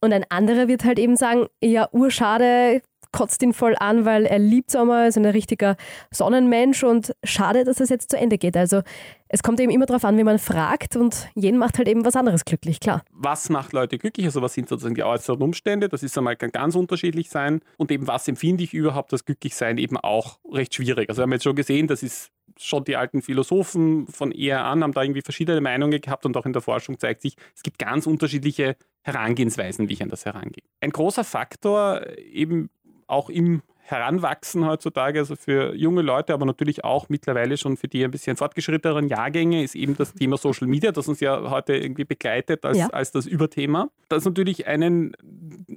Und 0.00 0.12
ein 0.12 0.24
anderer 0.30 0.66
wird 0.66 0.84
halt 0.84 0.98
eben 0.98 1.16
sagen, 1.16 1.46
ja, 1.62 1.88
urschade, 1.92 2.82
kotzt 3.12 3.42
ihn 3.42 3.52
voll 3.52 3.76
an, 3.78 4.04
weil 4.04 4.26
er 4.26 4.38
liebt 4.38 4.70
Sommer, 4.70 5.06
ist 5.06 5.16
ein 5.16 5.26
richtiger 5.26 5.76
Sonnenmensch 6.10 6.82
und 6.82 7.14
schade, 7.22 7.64
dass 7.64 7.80
es 7.80 7.88
jetzt 7.88 8.10
zu 8.10 8.16
Ende 8.16 8.38
geht. 8.38 8.56
Also 8.56 8.82
es 9.28 9.42
kommt 9.42 9.60
eben 9.60 9.72
immer 9.72 9.86
darauf 9.86 10.04
an, 10.04 10.18
wie 10.18 10.24
man 10.24 10.38
fragt 10.38 10.96
und 10.96 11.28
jeden 11.34 11.58
macht 11.58 11.78
halt 11.78 11.88
eben 11.88 12.04
was 12.04 12.16
anderes 12.16 12.44
glücklich, 12.44 12.80
klar. 12.80 13.02
Was 13.10 13.48
macht 13.48 13.72
Leute 13.72 13.96
glücklich? 13.96 14.26
Also 14.26 14.42
was 14.42 14.52
sind 14.52 14.68
sozusagen 14.68 14.94
die 14.94 15.04
äußeren 15.04 15.40
Umstände? 15.40 15.88
Das 15.88 16.02
ist 16.02 16.16
einmal 16.18 16.36
ganz 16.36 16.74
unterschiedlich 16.74 17.30
sein. 17.30 17.60
Und 17.78 17.90
eben 17.90 18.06
was 18.06 18.28
empfinde 18.28 18.62
ich 18.64 18.74
überhaupt 18.74 19.12
das 19.12 19.24
Glücklichsein 19.24 19.78
eben 19.78 19.96
auch 19.96 20.38
recht 20.50 20.74
schwierig. 20.74 21.08
Also 21.08 21.20
wir 21.20 21.22
haben 21.24 21.32
jetzt 21.32 21.44
schon 21.44 21.56
gesehen, 21.56 21.86
das 21.86 22.02
ist 22.02 22.30
schon 22.58 22.84
die 22.84 22.96
alten 22.96 23.22
Philosophen 23.22 24.06
von 24.06 24.32
eher 24.32 24.64
an, 24.64 24.82
haben 24.82 24.92
da 24.92 25.02
irgendwie 25.02 25.22
verschiedene 25.22 25.60
Meinungen 25.60 26.00
gehabt 26.00 26.26
und 26.26 26.36
auch 26.36 26.44
in 26.44 26.52
der 26.52 26.60
Forschung 26.60 26.98
zeigt 26.98 27.22
sich, 27.22 27.34
es 27.54 27.62
gibt 27.62 27.78
ganz 27.78 28.06
unterschiedliche 28.06 28.76
Herangehensweisen, 29.02 29.88
wie 29.88 29.94
ich 29.94 30.02
an 30.02 30.10
das 30.10 30.26
herangehe. 30.26 30.64
Ein 30.80 30.90
großer 30.90 31.24
Faktor 31.24 32.02
eben 32.18 32.68
auch 33.12 33.28
im 33.28 33.62
Heranwachsen 33.84 34.66
heutzutage, 34.66 35.18
also 35.18 35.36
für 35.36 35.74
junge 35.74 36.02
Leute, 36.02 36.32
aber 36.32 36.46
natürlich 36.46 36.84
auch 36.84 37.08
mittlerweile 37.08 37.56
schon 37.56 37.76
für 37.76 37.88
die 37.88 38.04
ein 38.04 38.10
bisschen 38.10 38.36
fortgeschrittenen 38.36 39.08
Jahrgänge, 39.08 39.62
ist 39.62 39.74
eben 39.74 39.96
das 39.96 40.14
Thema 40.14 40.36
Social 40.38 40.66
Media, 40.66 40.92
das 40.92 41.08
uns 41.08 41.20
ja 41.20 41.50
heute 41.50 41.74
irgendwie 41.74 42.04
begleitet 42.04 42.64
als, 42.64 42.78
ja. 42.78 42.86
als 42.88 43.12
das 43.12 43.26
Überthema. 43.26 43.90
Das 44.08 44.24
natürlich 44.24 44.66
einen 44.66 45.14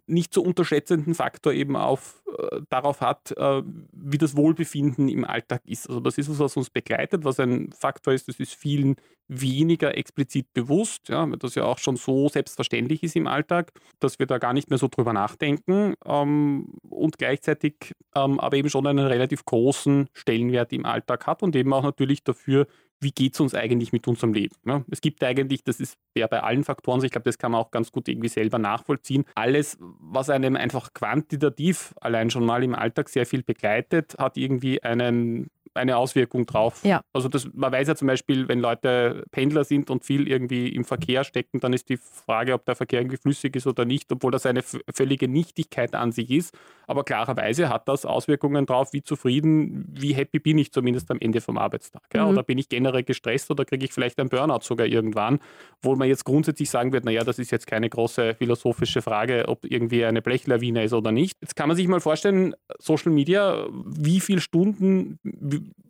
nicht 0.08 0.34
zu 0.34 0.44
unterschätzenden 0.44 1.16
Faktor 1.16 1.54
eben 1.54 1.76
auf, 1.76 2.22
äh, 2.38 2.62
darauf 2.70 3.02
hat, 3.02 3.32
äh, 3.38 3.64
wie 3.92 4.18
das 4.18 4.36
Wohlbefinden 4.36 5.10
im 5.10 5.26
Alltag 5.26 5.62
ist. 5.66 5.88
Also 5.88 6.00
das 6.00 6.18
ist 6.18 6.30
was, 6.30 6.40
was 6.40 6.58
uns 6.58 6.70
begleitet, 6.70 7.24
was 7.26 7.40
ein 7.40 7.72
Faktor 7.72 8.14
ist, 8.14 8.28
das 8.28 8.40
ist 8.40 8.54
vielen 8.54 8.96
weniger 9.28 9.98
explizit 9.98 10.54
bewusst, 10.54 11.10
ja, 11.10 11.30
weil 11.30 11.38
das 11.38 11.56
ja 11.56 11.64
auch 11.64 11.80
schon 11.80 11.96
so 11.96 12.30
selbstverständlich 12.30 13.02
ist 13.02 13.16
im 13.16 13.26
Alltag, 13.26 13.72
dass 14.00 14.20
wir 14.20 14.28
da 14.28 14.38
gar 14.38 14.54
nicht 14.54 14.70
mehr 14.70 14.78
so 14.78 14.88
drüber 14.88 15.14
nachdenken 15.14 15.96
ähm, 16.06 16.76
und 16.88 17.18
gleichzeitig 17.18 17.94
ähm, 18.16 18.40
aber 18.40 18.58
eben 18.58 18.70
schon 18.70 18.86
einen 18.86 19.08
relativ 19.08 19.44
großen 19.46 20.08
Stellenwert 20.14 20.72
im 20.74 20.86
Alltag 20.86 21.26
hat 21.26 21.42
und 21.42 21.56
eben 21.56 21.74
auch 21.74 21.84
natürlich 21.84 22.24
dafür, 22.24 22.68
wie 23.02 23.12
geht 23.12 23.34
es 23.34 23.40
uns 23.40 23.54
eigentlich 23.54 23.92
mit 23.92 24.08
unserem 24.08 24.34
Leben. 24.34 24.56
Ja, 24.66 24.84
es 24.90 25.02
gibt 25.02 25.24
eigentlich, 25.24 25.64
das 25.64 25.80
ist 25.80 25.98
ja 26.16 26.28
bei 26.28 26.42
allen 26.42 26.64
Faktoren 26.64 27.04
ich 27.04 27.12
glaube, 27.12 27.26
das 27.26 27.38
kann 27.38 27.52
man 27.52 27.62
auch 27.62 27.72
ganz 27.72 27.92
gut 27.92 28.08
irgendwie 28.08 28.30
selber 28.30 28.58
nachvollziehen, 28.58 29.26
alles, 29.36 29.78
was 29.80 30.30
einem 30.30 30.56
einfach 30.56 30.94
quantitativ 30.94 31.94
allein 32.02 32.30
schon 32.30 32.46
mal 32.46 32.64
im 32.64 32.76
Alltag 32.76 33.10
sehr 33.10 33.26
viel 33.26 33.44
begleitet, 33.44 34.16
hat 34.18 34.38
irgendwie 34.38 34.82
einen 34.82 35.50
eine 35.76 35.98
Auswirkung 35.98 36.46
drauf. 36.46 36.82
Ja. 36.84 37.02
Also 37.14 37.28
das, 37.28 37.48
man 37.54 37.72
weiß 37.72 37.88
ja 37.88 37.96
zum 37.96 38.08
Beispiel, 38.08 38.48
wenn 38.48 38.60
Leute 38.60 39.26
Pendler 39.32 39.64
sind 39.64 39.90
und 39.90 40.04
viel 40.04 40.28
irgendwie 40.28 40.70
im 40.70 40.86
Verkehr 40.86 41.24
stecken, 41.24 41.60
dann 41.60 41.74
ist 41.74 41.90
die 41.90 41.98
Frage, 41.98 42.54
ob 42.54 42.66
der 42.66 42.76
Verkehr 42.76 43.02
irgendwie 43.02 43.18
flüssig 43.18 43.56
ist 43.56 43.68
oder 43.68 43.86
nicht, 43.86 44.12
obwohl 44.12 44.32
das 44.32 44.46
eine 44.46 44.64
völlige 44.94 45.28
Nichtigkeit 45.28 45.96
an 45.96 46.12
sich 46.12 46.32
ist. 46.32 46.58
Aber 46.88 47.04
klarerweise 47.04 47.70
hat 47.70 47.88
das 47.88 48.06
Auswirkungen 48.06 48.66
drauf, 48.66 48.94
wie 48.94 49.02
zufrieden, 49.02 49.86
wie 49.92 50.14
happy 50.14 50.40
bin 50.40 50.58
ich 50.58 50.72
zumindest 50.72 51.10
am 51.12 51.20
Ende 51.20 51.42
vom 51.42 51.58
Arbeitstag. 51.58 52.04
Ja? 52.14 52.26
Mhm. 52.26 52.32
Oder 52.32 52.44
bin 52.44 52.58
ich 52.58 52.70
generell 52.70 53.04
gestresst 53.04 53.50
oder 53.52 53.66
kriege 53.66 53.86
ich 53.86 53.94
vielleicht 53.94 54.20
einen 54.20 54.30
Burnout 54.30 54.62
sogar 54.62 54.88
irgendwann, 54.88 55.40
wo 55.82 55.96
man 55.96 56.08
jetzt 56.08 56.26
grundsätzlich 56.26 56.70
sagen 56.70 56.94
wird, 56.94 57.06
naja, 57.06 57.24
das 57.24 57.40
ist 57.40 57.52
jetzt 57.52 57.68
keine 57.68 57.90
große 57.90 58.36
philosophische 58.36 59.02
Frage, 59.02 59.46
ob 59.48 59.66
irgendwie 59.66 60.06
eine 60.06 60.22
Blechlawine 60.22 60.84
ist 60.84 60.94
oder 60.94 61.12
nicht. 61.12 61.38
Jetzt 61.42 61.56
kann 61.56 61.68
man 61.68 61.78
sich 61.78 61.88
mal 61.88 62.00
vorstellen, 62.00 62.56
Social 62.80 63.12
Media, 63.12 63.68
wie 63.86 64.20
viele 64.20 64.42
Stunden, 64.42 65.20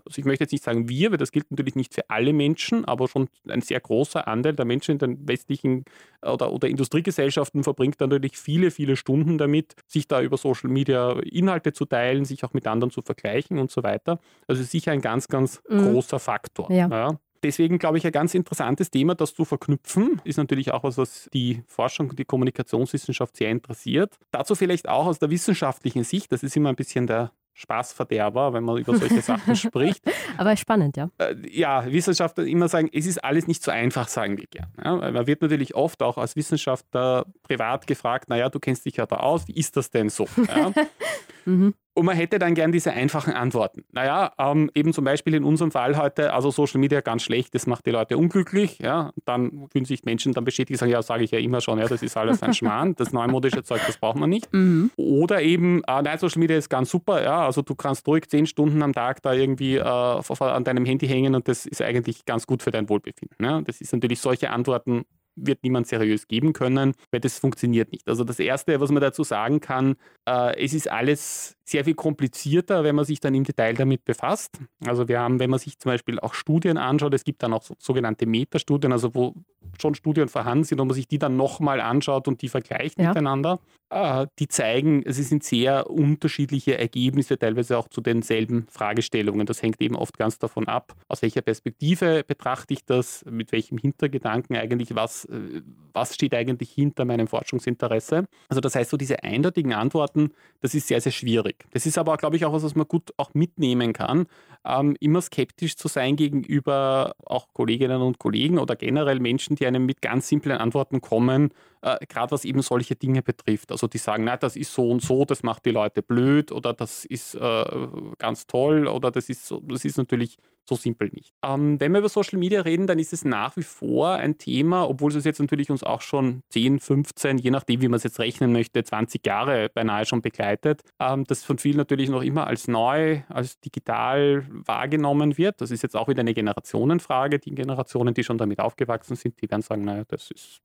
also 0.06 0.20
ich 0.20 0.26
möchte 0.26 0.44
jetzt 0.44 0.52
nicht 0.52 0.64
sagen 0.64 0.88
wir, 0.88 1.12
weil 1.12 1.18
das 1.18 1.32
gilt 1.32 1.50
natürlich 1.50 1.76
nicht 1.76 1.94
für 1.94 2.10
alle 2.10 2.34
Menschen, 2.34 2.86
aber 2.86 3.08
schon 3.08 3.28
ein 3.48 3.62
sehr 3.62 3.80
großer 3.80 4.28
Anteil 4.28 4.54
der 4.54 4.66
Menschen 4.66 4.94
in 4.94 4.98
den 5.00 5.28
westlichen 5.28 5.86
oder, 6.22 6.52
oder 6.52 6.68
Industriegesellschaften 6.68 7.64
verbringt 7.64 8.00
natürlich 8.00 8.38
viele, 8.38 8.72
viele 8.72 8.96
Stunden 8.96 9.38
damit, 9.38 9.76
sich 9.88 10.08
da 10.08 10.22
über 10.22 10.38
Social 10.38 10.70
Media 10.70 11.20
Inhalte 11.22 11.74
zu 11.74 11.86
teilen, 11.86 12.26
sich 12.26 12.44
auch 12.44 12.54
mit 12.54 12.68
anderen 12.68 12.92
zu 12.92 13.02
vergleichen 13.02 13.58
und 13.58 13.72
so 13.72 13.84
weiter. 13.84 14.20
Also 14.48 14.64
sicher 14.64 14.92
ein 14.92 15.02
ganz, 15.02 15.28
ganz 15.28 15.62
mhm. 15.68 15.94
großer 15.94 16.20
Faktor. 16.20 16.72
Ja. 16.72 16.88
Ja 16.88 17.20
deswegen 17.46 17.78
glaube 17.78 17.98
ich, 17.98 18.06
ein 18.06 18.12
ganz 18.12 18.34
interessantes 18.34 18.92
Thema, 18.92 19.16
das 19.16 19.34
zu 19.34 19.46
verknüpfen, 19.46 20.22
ist 20.24 20.38
natürlich 20.38 20.72
auch 20.72 20.84
was, 20.84 20.98
was 20.98 21.30
die 21.34 21.64
Forschung 21.68 22.10
und 22.10 22.20
die 22.20 22.26
Kommunikationswissenschaft 22.26 23.38
sehr 23.38 23.52
interessiert. 23.52 24.18
Dazu 24.32 24.56
vielleicht 24.56 24.90
auch 24.90 25.06
aus 25.06 25.20
der 25.20 25.30
wissenschaftlichen 25.30 26.04
Sicht, 26.04 26.32
das 26.32 26.44
ist 26.44 26.58
immer 26.58 26.70
ein 26.70 26.76
bisschen 26.76 27.08
der 27.08 27.32
Spaßverderber, 27.56 28.54
wenn 28.54 28.64
man 28.64 28.78
über 28.78 28.98
solche 28.98 29.22
Sachen 29.22 29.56
spricht. 29.56 30.04
Aber 30.38 30.56
spannend, 30.58 30.98
ja. 30.98 31.10
Äh, 31.18 31.36
ja, 31.50 31.90
Wissenschaftler 31.90 32.46
immer 32.46 32.68
sagen, 32.68 32.90
es 32.94 33.06
ist 33.06 33.24
alles 33.24 33.48
nicht 33.48 33.64
so 33.64 33.72
einfach, 33.72 34.10
sagen 34.10 34.38
wir 34.38 34.46
gerne. 34.48 34.72
Ja, 34.84 35.12
man 35.12 35.26
wird 35.26 35.42
natürlich 35.42 35.74
oft 35.74 36.04
auch 36.04 36.18
als 36.18 36.36
Wissenschaftler 36.36 37.26
privat 37.44 37.88
gefragt, 37.88 38.30
naja, 38.30 38.50
du 38.50 38.60
kennst 38.60 38.86
dich 38.86 38.98
ja 38.98 39.06
da 39.06 39.18
aus, 39.18 39.48
wie 39.48 39.58
ist 39.58 39.78
das 39.78 39.90
denn 39.90 40.10
so? 40.10 40.28
Ja? 40.48 40.72
mhm. 41.46 41.74
Und 41.98 42.06
man 42.06 42.18
hätte 42.18 42.40
dann 42.40 42.56
gern 42.56 42.74
diese 42.74 42.92
einfachen 42.92 43.34
Antworten. 43.34 43.86
Naja, 43.94 44.34
ähm, 44.38 44.70
eben 44.76 44.92
zum 44.92 45.06
Beispiel 45.06 45.34
in 45.34 45.46
unserem 45.46 45.72
Fall 45.72 45.98
heute, 45.98 46.34
also 46.34 46.52
Social 46.52 46.82
Media 46.82 47.00
ganz 47.00 47.24
schlecht, 47.24 47.56
das 47.56 47.68
macht 47.68 47.86
die 47.86 47.92
Leute 47.92 48.18
unglücklich. 48.18 48.80
Ja? 48.80 49.14
Dann 49.24 49.68
fühlen 49.72 49.86
sich 49.86 50.04
Menschen 50.04 50.34
dann 50.34 50.44
bestätigt, 50.44 50.78
sagen, 50.78 50.92
ja, 50.92 51.02
sage 51.02 51.24
ich 51.24 51.32
ja 51.32 51.40
immer 51.40 51.62
schon, 51.62 51.80
ja, 51.80 51.88
das 51.88 52.04
ist 52.04 52.18
alles 52.18 52.44
ein 52.44 52.54
Schmarrn, 52.54 52.96
das 52.96 53.14
neumodische 53.14 53.64
Zeug, 53.64 53.80
das 53.88 53.98
braucht 53.98 54.18
man 54.18 54.30
nicht. 54.30 54.52
Mhm. 54.52 54.92
Oder 54.98 55.42
eben, 55.42 55.84
äh, 55.88 56.02
nein, 56.02 56.18
Social 56.20 56.40
Media 56.42 56.58
ist 56.58 56.70
ganz 56.70 56.90
super, 56.90 57.24
ja, 57.24 57.46
also 57.46 57.62
du 57.62 57.76
kannst 57.76 58.06
ruhig 58.08 58.28
zehn 58.28 58.46
Stunden 58.46 58.84
am 58.84 58.92
Tag 58.92 59.22
da 59.22 59.32
irgendwie 59.32 59.78
äh, 59.78 59.84
an 59.86 60.64
deinem 60.66 60.84
Handy 60.84 61.08
hängen 61.08 61.34
und 61.34 61.48
das 61.48 61.66
ist 61.66 61.82
eigentlich 61.82 62.26
ganz 62.26 62.46
gut 62.46 62.62
für 62.62 62.72
dein 62.72 62.90
Wohlbefinden. 62.90 63.38
Ja? 63.42 63.62
Das 63.62 63.80
ist 63.80 63.94
natürlich 63.94 64.20
solche 64.20 64.50
Antworten 64.50 65.06
wird 65.36 65.64
niemand 65.64 65.88
seriös 65.88 66.28
geben 66.28 66.54
können, 66.54 66.94
weil 67.12 67.20
das 67.20 67.40
funktioniert 67.40 67.92
nicht. 67.92 68.08
Also 68.08 68.24
das 68.24 68.40
Erste, 68.40 68.80
was 68.80 68.92
man 68.92 69.02
dazu 69.02 69.24
sagen 69.24 69.60
kann, 69.60 69.96
äh, 70.28 70.64
es 70.64 70.74
ist 70.74 70.90
alles 70.90 71.58
sehr 71.66 71.84
viel 71.84 71.96
komplizierter, 71.96 72.84
wenn 72.84 72.96
man 72.96 73.06
sich 73.06 73.20
dann 73.20 73.34
im 73.34 73.44
Detail 73.44 73.74
damit 73.74 74.06
befasst. 74.06 74.60
Also 74.86 75.08
wir 75.08 75.20
haben, 75.20 75.40
wenn 75.40 75.50
man 75.50 75.60
sich 75.60 75.80
zum 75.80 75.92
Beispiel 75.92 76.20
auch 76.20 76.36
Studien 76.36 76.78
anschaut, 76.78 77.14
es 77.14 77.24
gibt 77.24 77.42
dann 77.42 77.54
auch 77.54 77.64
so, 77.64 77.76
sogenannte 77.80 78.28
Metastudien, 78.28 78.92
also 78.92 79.14
wo 79.16 79.34
schon 79.82 79.96
Studien 79.96 80.30
vorhanden 80.30 80.64
sind 80.64 80.80
und 80.80 80.88
man 80.88 80.96
sich 80.96 81.08
die 81.08 81.18
dann 81.18 81.36
nochmal 81.36 81.82
anschaut 81.82 82.28
und 82.28 82.42
die 82.44 82.50
vergleicht 82.50 83.00
ja. 83.00 83.10
miteinander, 83.10 83.60
äh, 83.90 84.28
die 84.40 84.48
zeigen, 84.48 85.04
es 85.06 85.18
sind 85.18 85.44
sehr 85.44 85.90
unterschiedliche 85.90 86.78
Ergebnisse, 86.78 87.38
teilweise 87.38 87.78
auch 87.78 87.90
zu 87.90 88.02
denselben 88.02 88.68
Fragestellungen. 88.70 89.46
Das 89.46 89.62
hängt 89.62 89.82
eben 89.82 89.96
oft 89.96 90.18
ganz 90.18 90.38
davon 90.38 90.68
ab, 90.68 90.94
aus 91.08 91.24
welcher 91.24 91.42
Perspektive 91.42 92.24
betrachte 92.26 92.74
ich 92.74 92.86
das, 92.86 93.26
mit 93.30 93.52
welchem 93.52 93.78
Hintergedanken 93.78 94.56
eigentlich, 94.56 94.96
was, 94.96 95.26
äh, 95.26 95.62
was 95.94 96.14
steht 96.14 96.36
eigentlich 96.36 96.72
hinter 96.72 97.06
meinem 97.06 97.28
Forschungsinteresse. 97.28 98.26
Also 98.50 98.62
das 98.62 98.76
heißt, 98.76 98.92
so 98.92 98.98
diese 98.98 99.24
eindeutigen 99.24 99.74
Antworten, 99.74 100.32
das 100.62 100.76
ist 100.76 100.88
sehr, 100.88 101.02
sehr 101.02 101.12
schwierig. 101.56 101.72
Das 101.72 101.86
ist 101.86 101.98
aber, 101.98 102.18
glaube 102.18 102.36
ich, 102.36 102.46
auch 102.46 102.54
was, 102.54 102.64
was 102.64 102.76
man 102.76 102.88
gut 102.88 103.12
auch 103.18 103.34
mitnehmen 103.34 103.94
kann, 103.94 104.28
ähm, 104.66 104.96
immer 105.00 105.22
skeptisch 105.22 105.76
zu 105.76 105.88
sein 105.88 106.16
gegenüber 106.16 107.16
auch 107.26 107.48
Kolleginnen 107.54 108.02
und 108.02 108.20
Kollegen 108.20 108.60
oder 108.60 108.76
generell 108.76 109.20
Menschen, 109.20 109.56
die 109.56 109.66
einem 109.66 109.86
mit 109.86 110.02
ganz 110.02 110.28
simplen 110.28 110.58
Antworten 110.58 111.02
kommen, 111.02 111.52
äh, 111.82 111.98
gerade 112.08 112.32
was 112.32 112.46
eben 112.46 112.62
solche 112.62 112.96
Dinge 112.96 113.22
betrifft. 113.22 113.72
Also 113.72 113.88
die 113.88 113.98
sagen, 113.98 114.24
na, 114.24 114.38
das 114.38 114.56
ist 114.56 114.74
so 114.74 114.90
und 114.90 115.02
so, 115.02 115.26
das 115.26 115.44
macht 115.44 115.66
die 115.66 115.72
Leute 115.72 116.02
blöd 116.02 116.52
oder 116.52 116.74
das 116.74 117.06
ist 117.06 117.36
äh, 117.36 117.88
ganz 118.18 118.48
toll 118.48 118.88
oder 118.88 119.12
das 119.12 119.30
ist 119.30 119.46
so, 119.46 119.60
das 119.62 119.86
ist 119.86 119.98
natürlich 119.98 120.38
so 120.68 120.76
simpel 120.76 121.10
nicht. 121.14 121.34
Ähm, 121.44 121.80
wenn 121.80 121.92
wir 121.92 122.00
über 122.00 122.10
Social 122.10 122.40
Media 122.40 122.62
reden, 122.62 122.88
dann 122.88 123.00
ist 123.00 123.14
es 123.14 123.24
nach 123.26 123.56
wie 123.58 123.64
vor 123.64 124.12
ein 124.12 124.38
Thema, 124.38 124.88
obwohl 124.90 125.16
es 125.16 125.24
jetzt 125.24 125.40
natürlich 125.40 125.70
uns 125.70 125.84
auch 125.84 126.02
schon 126.02 126.42
10, 126.50 126.80
15, 126.80 127.38
je 127.38 127.52
nachdem, 127.52 127.82
wie 127.82 127.88
man 127.88 127.98
es 127.98 128.04
jetzt 128.04 128.20
rechnen 128.20 128.52
möchte, 128.52 128.84
20 128.84 129.26
Jahre 129.26 129.70
beinahe 129.70 130.06
schon 130.06 130.22
begleitet, 130.22 130.82
ähm, 131.00 131.24
das 131.26 131.44
von 131.44 131.58
vielen 131.58 131.78
natürlich 131.78 132.10
noch 132.10 132.24
immer 132.24 132.48
als 132.48 132.68
neu, 132.68 133.22
als 133.30 133.60
digital 133.60 134.46
wahrgenommen 134.50 135.38
wird. 135.38 135.62
Das 135.62 135.72
ist 135.72 135.84
jetzt 135.84 135.96
auch 135.96 136.08
wieder 136.08 136.22
eine 136.22 136.34
Generationenfrage. 136.34 137.40
Die 137.40 137.54
Generationen, 137.54 138.14
die 138.14 138.24
schon 138.24 138.38
damit 138.38 138.60
aufgewachsen 138.60 139.16
sind, 139.16 139.42
die 139.42 139.50
werden 139.50 139.62
sagen, 139.62 139.86
naja, 139.86 140.04
das 140.08 140.32
ist 140.32 140.62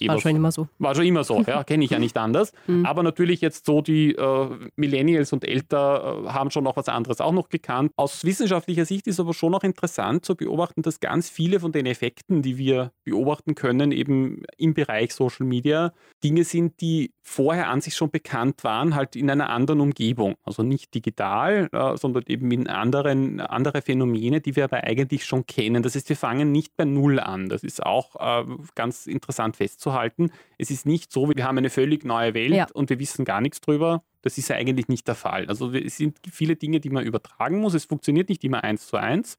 war 0.00 0.20
schon 0.20 0.36
immer 0.36 0.52
so. 0.52 0.68
War 0.78 0.94
schon 0.94 1.04
immer 1.04 1.24
so, 1.24 1.42
ja, 1.42 1.64
kenne 1.64 1.84
ich 1.84 1.90
ja 1.90 1.98
nicht 1.98 2.16
anders. 2.16 2.52
Mhm. 2.66 2.86
Aber 2.86 3.02
natürlich 3.02 3.40
jetzt 3.40 3.66
so 3.66 3.82
die 3.82 4.14
äh, 4.14 4.48
Millennials 4.76 5.32
und 5.32 5.44
älter 5.44 6.22
äh, 6.24 6.28
haben 6.28 6.52
schon 6.52 6.62
noch 6.62 6.76
was 6.76 6.88
anderes 6.88 7.20
auch 7.20 7.32
noch 7.32 7.48
gekannt. 7.48 7.90
Aus 7.96 8.24
wissenschaftlicher 8.24 8.84
Sicht 8.84 9.08
ist 9.08 9.18
aber 9.18 9.34
schon 9.34 9.50
noch 9.50 9.64
interessant 9.64 10.24
zu 10.24 10.36
beobachten, 10.36 10.82
dass 10.82 11.00
ganz 11.00 11.28
viele 11.28 11.58
von 11.58 11.72
den 11.72 11.86
Effekten, 11.86 12.40
die 12.40 12.58
wir 12.58 12.92
beobachten 13.04 13.56
können, 13.56 13.90
eben 13.90 14.44
im 14.58 14.74
Bereich 14.74 15.12
Social 15.12 15.44
Media, 15.44 15.92
Dinge 16.22 16.44
sind, 16.44 16.80
die 16.80 17.12
vorher 17.20 17.68
an 17.68 17.80
sich 17.80 17.96
schon 17.96 18.10
bekannt 18.10 18.62
waren, 18.62 18.94
halt 18.94 19.16
in 19.16 19.28
einer 19.28 19.50
anderen 19.50 19.80
Umgebung. 19.80 20.36
Also 20.44 20.62
nicht 20.62 20.94
digital, 20.94 21.68
äh, 21.72 21.96
sondern 21.96 22.22
eben 22.28 22.50
in 22.52 22.68
anderen 22.68 23.40
andere 23.40 23.82
Phänomene, 23.82 24.40
die 24.40 24.54
wir 24.54 24.64
aber 24.64 24.84
eigentlich 24.84 25.24
schon 25.24 25.46
kennen. 25.46 25.82
Das 25.82 25.96
heißt, 25.96 26.08
wir 26.08 26.16
fangen 26.16 26.52
nicht 26.52 26.76
bei 26.76 26.84
Null 26.84 27.18
an. 27.18 27.48
Das 27.48 27.64
ist 27.64 27.84
auch 27.84 28.16
äh, 28.20 28.44
ganz 28.76 29.08
interessant 29.08 29.56
festzuhalten 29.56 29.81
festzuhalten. 29.82 30.30
Es 30.58 30.70
ist 30.70 30.86
nicht 30.86 31.12
so, 31.12 31.28
wir 31.28 31.44
haben 31.44 31.58
eine 31.58 31.70
völlig 31.70 32.04
neue 32.04 32.34
Welt 32.34 32.54
ja. 32.54 32.66
und 32.72 32.90
wir 32.90 32.98
wissen 32.98 33.24
gar 33.24 33.40
nichts 33.40 33.60
drüber. 33.60 34.02
Das 34.22 34.38
ist 34.38 34.48
ja 34.48 34.56
eigentlich 34.56 34.88
nicht 34.88 35.08
der 35.08 35.14
Fall. 35.14 35.46
Also 35.48 35.72
es 35.72 35.96
sind 35.96 36.18
viele 36.30 36.56
Dinge, 36.56 36.80
die 36.80 36.90
man 36.90 37.04
übertragen 37.04 37.60
muss. 37.60 37.74
Es 37.74 37.84
funktioniert 37.84 38.28
nicht 38.28 38.44
immer 38.44 38.62
eins 38.62 38.86
zu 38.86 38.96
eins, 38.96 39.38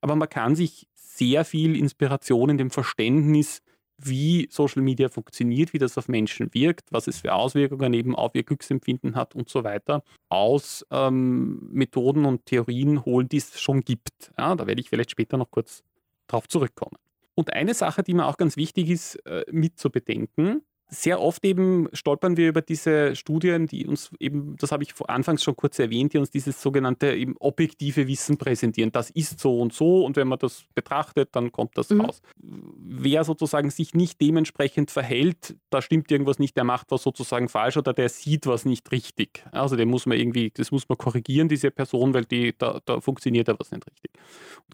aber 0.00 0.16
man 0.16 0.28
kann 0.28 0.56
sich 0.56 0.88
sehr 0.94 1.44
viel 1.44 1.76
Inspiration 1.76 2.50
in 2.50 2.58
dem 2.58 2.70
Verständnis, 2.70 3.62
wie 3.96 4.48
Social 4.50 4.82
Media 4.82 5.08
funktioniert, 5.08 5.72
wie 5.72 5.78
das 5.78 5.96
auf 5.96 6.08
Menschen 6.08 6.52
wirkt, 6.52 6.90
was 6.90 7.06
es 7.06 7.20
für 7.20 7.32
Auswirkungen 7.32 7.94
eben 7.94 8.16
auf 8.16 8.34
ihr 8.34 8.42
Glücksempfinden 8.42 9.14
hat 9.14 9.36
und 9.36 9.48
so 9.48 9.62
weiter, 9.62 10.02
aus 10.28 10.84
ähm, 10.90 11.68
Methoden 11.70 12.24
und 12.24 12.44
Theorien 12.44 13.04
holen, 13.04 13.28
die 13.28 13.36
es 13.36 13.60
schon 13.60 13.82
gibt. 13.82 14.32
Ja, 14.36 14.56
da 14.56 14.66
werde 14.66 14.80
ich 14.80 14.88
vielleicht 14.88 15.12
später 15.12 15.36
noch 15.36 15.52
kurz 15.52 15.84
drauf 16.26 16.48
zurückkommen. 16.48 16.96
Und 17.34 17.52
eine 17.52 17.74
Sache, 17.74 18.02
die 18.02 18.14
mir 18.14 18.26
auch 18.26 18.36
ganz 18.36 18.56
wichtig 18.56 18.90
ist, 18.90 19.16
äh, 19.26 19.44
mit 19.50 19.78
zu 19.78 19.90
bedenken, 19.90 20.62
sehr 20.88 21.20
oft 21.20 21.44
eben 21.44 21.88
stolpern 21.92 22.36
wir 22.36 22.48
über 22.48 22.62
diese 22.62 23.16
Studien, 23.16 23.66
die 23.66 23.86
uns 23.86 24.10
eben, 24.20 24.56
das 24.58 24.70
habe 24.72 24.82
ich 24.84 24.94
anfangs 25.08 25.42
schon 25.42 25.56
kurz 25.56 25.78
erwähnt, 25.78 26.12
die 26.12 26.18
uns 26.18 26.30
dieses 26.30 26.60
sogenannte 26.60 27.14
eben 27.14 27.36
objektive 27.40 28.06
Wissen 28.06 28.36
präsentieren. 28.36 28.92
Das 28.92 29.10
ist 29.10 29.40
so 29.40 29.60
und 29.60 29.72
so 29.72 30.04
und 30.04 30.16
wenn 30.16 30.28
man 30.28 30.38
das 30.38 30.64
betrachtet, 30.74 31.30
dann 31.32 31.52
kommt 31.52 31.76
das 31.76 31.90
mhm. 31.90 32.02
raus. 32.02 32.22
Wer 32.36 33.24
sozusagen 33.24 33.70
sich 33.70 33.94
nicht 33.94 34.20
dementsprechend 34.20 34.90
verhält, 34.90 35.56
da 35.70 35.82
stimmt 35.82 36.10
irgendwas 36.10 36.38
nicht, 36.38 36.56
der 36.56 36.64
macht 36.64 36.90
was 36.90 37.02
sozusagen 37.02 37.48
falsch 37.48 37.76
oder 37.76 37.92
der 37.92 38.08
sieht 38.08 38.46
was 38.46 38.64
nicht 38.64 38.90
richtig. 38.92 39.44
Also 39.52 39.76
den 39.76 39.88
muss 39.88 40.06
man 40.06 40.18
irgendwie, 40.18 40.50
das 40.50 40.70
muss 40.70 40.88
man 40.88 40.98
korrigieren, 40.98 41.48
diese 41.48 41.70
Person, 41.70 42.14
weil 42.14 42.24
die, 42.24 42.54
da, 42.56 42.80
da 42.84 43.00
funktioniert 43.00 43.48
da 43.48 43.58
was 43.58 43.70
nicht 43.70 43.86
richtig. 43.86 44.12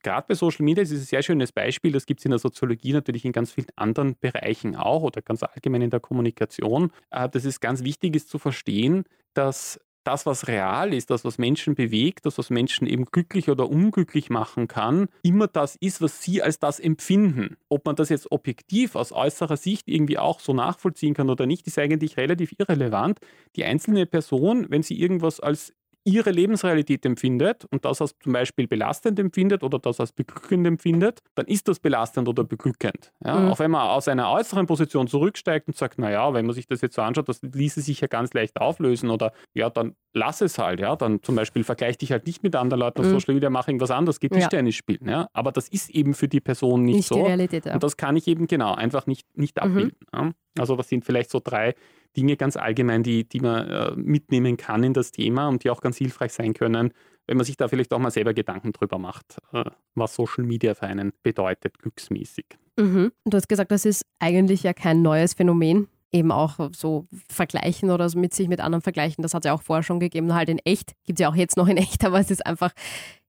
Gerade 0.03 0.27
bei 0.29 0.35
Social 0.35 0.65
Media 0.65 0.83
ist 0.83 0.93
es 0.93 1.01
ein 1.01 1.07
sehr 1.07 1.23
schönes 1.23 1.53
Beispiel, 1.53 1.93
das 1.93 2.07
gibt 2.07 2.21
es 2.21 2.25
in 2.25 2.31
der 2.31 2.39
Soziologie 2.39 2.93
natürlich 2.93 3.25
in 3.25 3.33
ganz 3.33 3.53
vielen 3.53 3.69
anderen 3.77 4.17
Bereichen 4.19 4.77
auch 4.77 5.03
oder 5.03 5.21
ganz 5.21 5.43
allgemein 5.43 5.83
in 5.83 5.91
der 5.91 6.01
Kommunikation, 6.01 6.91
äh, 7.11 7.29
dass 7.29 7.45
es 7.45 7.61
ganz 7.61 7.85
wichtig 7.85 8.17
ist 8.17 8.29
zu 8.31 8.39
verstehen, 8.39 9.05
dass 9.35 9.81
das, 10.05 10.27
was 10.27 10.49
real 10.49 10.95
ist, 10.95 11.11
das, 11.11 11.25
was 11.25 11.39
Menschen 11.39 11.75
bewegt, 11.75 12.25
das, 12.25 12.39
was 12.39 12.51
Menschen 12.51 12.87
eben 12.87 13.05
glücklich 13.05 13.51
oder 13.51 13.69
unglücklich 13.69 14.31
machen 14.31 14.67
kann, 14.67 15.09
immer 15.23 15.47
das 15.47 15.77
ist, 15.77 16.01
was 16.01 16.23
sie 16.23 16.43
als 16.43 16.59
das 16.59 16.81
empfinden. 16.81 17.57
Ob 17.69 17.85
man 17.85 17.97
das 17.97 18.09
jetzt 18.09 18.33
objektiv 18.33 18.97
aus 18.97 19.13
äußerer 19.13 19.57
Sicht 19.57 19.89
irgendwie 19.89 20.19
auch 20.19 20.41
so 20.41 20.55
nachvollziehen 20.55 21.15
kann 21.15 21.29
oder 21.29 21.47
nicht, 21.47 21.67
ist 21.67 21.79
eigentlich 21.79 22.17
relativ 22.17 22.55
irrelevant. 22.59 23.21
Die 23.57 23.65
einzelne 23.65 24.07
Person, 24.07 24.67
wenn 24.71 24.83
sie 24.83 24.99
irgendwas 24.99 25.39
als 25.41 25.75
ihre 26.05 26.31
Lebensrealität 26.31 27.05
empfindet 27.05 27.67
und 27.71 27.85
das 27.85 28.01
als 28.01 28.19
zum 28.19 28.33
Beispiel 28.33 28.67
belastend 28.67 29.19
empfindet 29.19 29.63
oder 29.63 29.79
das 29.79 30.01
als 30.01 30.13
beglückend 30.13 30.67
empfindet, 30.67 31.21
dann 31.35 31.47
ist 31.47 31.69
das 31.69 31.79
belastend 31.79 32.29
oder 32.29 32.45
beglückend. 32.45 33.13
Ja? 33.25 33.39
Mhm. 33.39 33.49
Auch 33.51 33.59
wenn 33.59 33.71
man 33.71 33.89
aus 33.89 34.09
einer 34.09 34.31
äußeren 34.31 34.67
Position 34.67 35.09
zurücksteigt 35.09 35.69
und 35.69 35.77
sagt, 35.77 35.99
naja, 35.99 36.33
wenn 36.33 36.47
man 36.47 36.55
sich 36.55 36.67
das 36.67 36.81
jetzt 36.81 36.95
so 36.95 37.03
anschaut, 37.03 37.29
das 37.29 37.43
ließe 37.43 37.83
sich 37.83 38.01
ja 38.01 38.07
ganz 38.07 38.33
leicht 38.33 38.61
auflösen 38.61 39.11
oder 39.11 39.33
ja, 39.55 39.69
dann 39.69 39.95
lass 40.15 40.41
es 40.41 40.59
halt, 40.59 40.81
ja, 40.81 40.97
dann 40.97 41.23
zum 41.23 41.37
Beispiel 41.37 41.65
vergleich 41.65 41.99
dich 41.99 42.13
halt 42.13 42.27
nicht 42.27 42.43
mit 42.43 42.57
anderen 42.57 42.81
Leuten 42.81 43.01
auf 43.01 43.07
mhm. 43.07 43.13
Social 43.13 43.35
Media, 43.35 43.51
mach 43.51 43.69
irgendwas 43.69 43.91
anderes, 43.91 44.21
geht 44.21 44.33
Tischtennis 44.33 44.77
ja. 44.77 44.79
spielen, 44.79 45.09
ja, 45.09 45.29
aber 45.33 45.53
das 45.53 45.69
ist 45.69 45.91
eben 45.91 46.15
für 46.15 46.29
die 46.29 46.41
Person 46.41 46.83
nicht, 46.83 46.97
nicht 46.97 47.09
so. 47.09 47.17
Die 47.17 47.23
Realität, 47.23 47.67
ja. 47.67 47.75
Und 47.75 47.83
das 47.83 47.97
kann 47.97 48.17
ich 48.17 48.27
eben 48.27 48.47
genau 48.47 48.75
einfach 48.75 49.07
nicht, 49.07 49.27
nicht 49.37 49.57
mhm. 49.57 49.63
abbilden. 49.63 49.97
Mhm. 50.13 50.19
Ja? 50.19 50.33
Also 50.59 50.77
das 50.77 50.89
sind 50.89 51.05
vielleicht 51.05 51.31
so 51.31 51.41
drei 51.43 51.75
Dinge 52.17 52.37
ganz 52.37 52.57
allgemein, 52.57 53.03
die, 53.03 53.29
die 53.29 53.41
man 53.41 53.69
äh, 53.69 53.93
mitnehmen 53.97 54.57
kann 54.57 54.83
in 54.83 54.95
das 54.95 55.13
Thema 55.13 55.49
und 55.49 55.65
die 55.65 55.71
auch 55.71 55.81
ganz 55.81 55.97
hilfreich 55.97 56.33
sein 56.33 56.55
können, 56.55 56.93
wenn 57.27 57.37
man 57.37 57.47
sich 57.47 57.57
da 57.57 57.69
vielleicht 57.69 57.93
auch 57.93 57.99
mal 57.99 58.11
selber 58.11 58.35
Gedanken 58.35 58.73
drüber 58.73 58.99
macht, 58.99 59.39
äh, 59.53 59.65
was 59.95 60.15
Social 60.15 60.45
Media 60.45 60.75
für 60.75 60.87
einen 60.87 61.13
bedeutet, 61.23 61.79
glücksmäßig. 61.79 62.47
Mhm. 62.77 63.13
Du 63.25 63.37
hast 63.37 63.49
gesagt, 63.49 63.71
das 63.71 63.85
ist 63.85 64.05
eigentlich 64.19 64.63
ja 64.63 64.73
kein 64.73 65.03
neues 65.03 65.35
Phänomen. 65.35 65.89
Eben 66.13 66.33
auch 66.33 66.59
so 66.75 67.07
vergleichen 67.29 67.93
oder 67.93 68.09
so 68.09 68.19
mit 68.19 68.35
sich 68.35 68.49
mit 68.49 68.59
anderen 68.59 68.83
vergleichen, 68.83 69.23
das 69.23 69.33
hat 69.33 69.45
es 69.45 69.47
ja 69.47 69.53
auch 69.53 69.63
vorher 69.63 69.85
schon 69.85 70.01
gegeben, 70.01 70.35
halt 70.35 70.49
in 70.49 70.59
echt. 70.59 70.95
Gibt 71.05 71.21
es 71.21 71.23
ja 71.23 71.31
auch 71.31 71.37
jetzt 71.37 71.57
noch 71.57 71.69
in 71.69 71.77
echt, 71.77 72.05
aber 72.05 72.19
es 72.19 72.33
ist 72.33 72.45
einfach, 72.45 72.73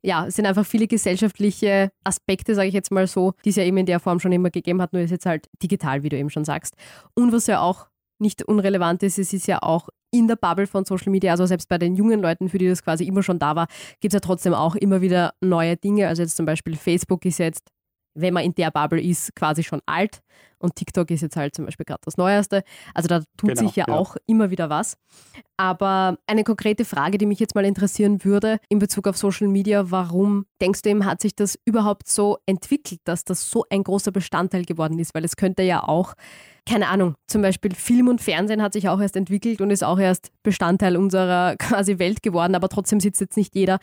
ja, 0.02 0.26
es 0.26 0.36
sind 0.36 0.48
einfach 0.48 0.66
viele 0.66 0.88
gesellschaftliche 0.88 1.92
Aspekte, 2.04 2.56
sage 2.56 2.70
ich 2.70 2.74
jetzt 2.74 2.92
mal 2.92 3.06
so, 3.06 3.34
die 3.46 3.50
es 3.50 3.56
ja 3.56 3.64
eben 3.64 3.78
in 3.78 3.86
der 3.86 4.00
Form 4.00 4.20
schon 4.20 4.32
immer 4.32 4.50
gegeben 4.50 4.82
hat, 4.82 4.94
nur 4.94 5.04
ist 5.04 5.12
jetzt 5.12 5.28
halt 5.28 5.48
digital, 5.62 6.02
wie 6.02 6.10
du 6.10 6.18
eben 6.18 6.32
schon 6.32 6.44
sagst. 6.44 6.74
Und 7.14 7.32
was 7.32 7.46
ja 7.46 7.62
auch 7.62 7.86
nicht 8.22 8.44
unrelevant 8.44 9.04
ist, 9.04 9.20
es 9.20 9.34
ist 9.34 9.48
ja 9.48 9.60
auch 9.62 9.90
in 10.12 10.28
der 10.28 10.36
Bubble 10.36 10.68
von 10.68 10.86
Social 10.86 11.12
Media, 11.12 11.32
also 11.32 11.46
selbst 11.46 11.70
bei 11.70 11.78
den 11.78 11.96
jungen 11.96 12.22
Leuten, 12.22 12.50
für 12.50 12.58
die 12.58 12.68
das 12.68 12.84
quasi 12.84 13.06
immer 13.06 13.24
schon 13.24 13.40
da 13.40 13.56
war, 13.56 13.68
gibt 14.00 14.14
es 14.14 14.16
ja 14.16 14.20
trotzdem 14.20 14.54
auch 14.54 14.76
immer 14.76 15.02
wieder 15.02 15.34
neue 15.42 15.78
Dinge. 15.78 16.08
Also 16.08 16.22
jetzt 16.22 16.36
zum 16.36 16.46
Beispiel 16.46 16.76
Facebook 16.76 17.26
ist 17.26 17.40
jetzt, 17.40 17.70
wenn 18.14 18.34
man 18.34 18.44
in 18.44 18.56
der 18.56 18.72
Bubble 18.72 19.02
ist, 19.02 19.36
quasi 19.36 19.64
schon 19.64 19.82
alt 19.86 20.22
und 20.62 20.76
TikTok 20.76 21.10
ist 21.12 21.22
jetzt 21.22 21.36
halt 21.36 21.56
zum 21.56 21.66
Beispiel 21.66 21.86
gerade 21.86 22.02
das 22.06 22.18
Neueste. 22.18 22.64
Also 22.94 23.08
da 23.08 23.20
tut 23.38 23.50
genau, 23.50 23.62
sich 23.62 23.76
ja, 23.76 23.86
ja 23.88 23.94
auch 23.94 24.16
immer 24.28 24.52
wieder 24.52 24.70
was. 24.70 24.98
Aber 25.58 26.18
eine 26.28 26.44
konkrete 26.44 26.86
Frage, 26.86 27.18
die 27.18 27.26
mich 27.26 27.40
jetzt 27.40 27.56
mal 27.56 27.66
interessieren 27.66 28.24
würde 28.24 28.60
in 28.70 28.80
Bezug 28.80 29.08
auf 29.08 29.18
Social 29.18 29.48
Media, 29.48 29.92
warum 29.92 30.46
denkst 30.62 30.84
du 30.84 30.90
eben, 30.90 31.06
hat 31.06 31.22
sich 31.22 31.36
das 31.36 31.60
überhaupt 31.66 32.08
so 32.08 32.38
entwickelt, 32.46 33.02
dass 33.04 33.24
das 33.24 33.50
so 33.50 33.66
ein 33.70 33.84
großer 33.84 34.12
Bestandteil 34.12 34.66
geworden 34.66 35.00
ist? 35.00 35.14
Weil 35.14 35.26
es 35.26 35.36
könnte 35.36 35.64
ja 35.64 35.84
auch 35.84 36.14
keine 36.70 36.90
Ahnung, 36.90 37.16
zum 37.28 37.42
Beispiel 37.42 37.74
Film 37.74 38.08
und 38.08 38.22
Fernsehen 38.22 38.62
hat 38.62 38.74
sich 38.74 38.88
auch 38.88 39.02
erst 39.02 39.16
entwickelt 39.16 39.62
und 39.62 39.72
ist 39.72 39.84
auch 39.84 39.98
erst 39.98 40.32
Bestandteil 40.44 40.96
unserer 40.96 41.56
quasi 41.60 41.98
Welt 41.98 42.22
geworden, 42.22 42.54
aber 42.54 42.70
trotzdem 42.70 43.00
sitzt 43.00 43.20
jetzt 43.20 43.36
nicht 43.36 43.56
jeder 43.56 43.80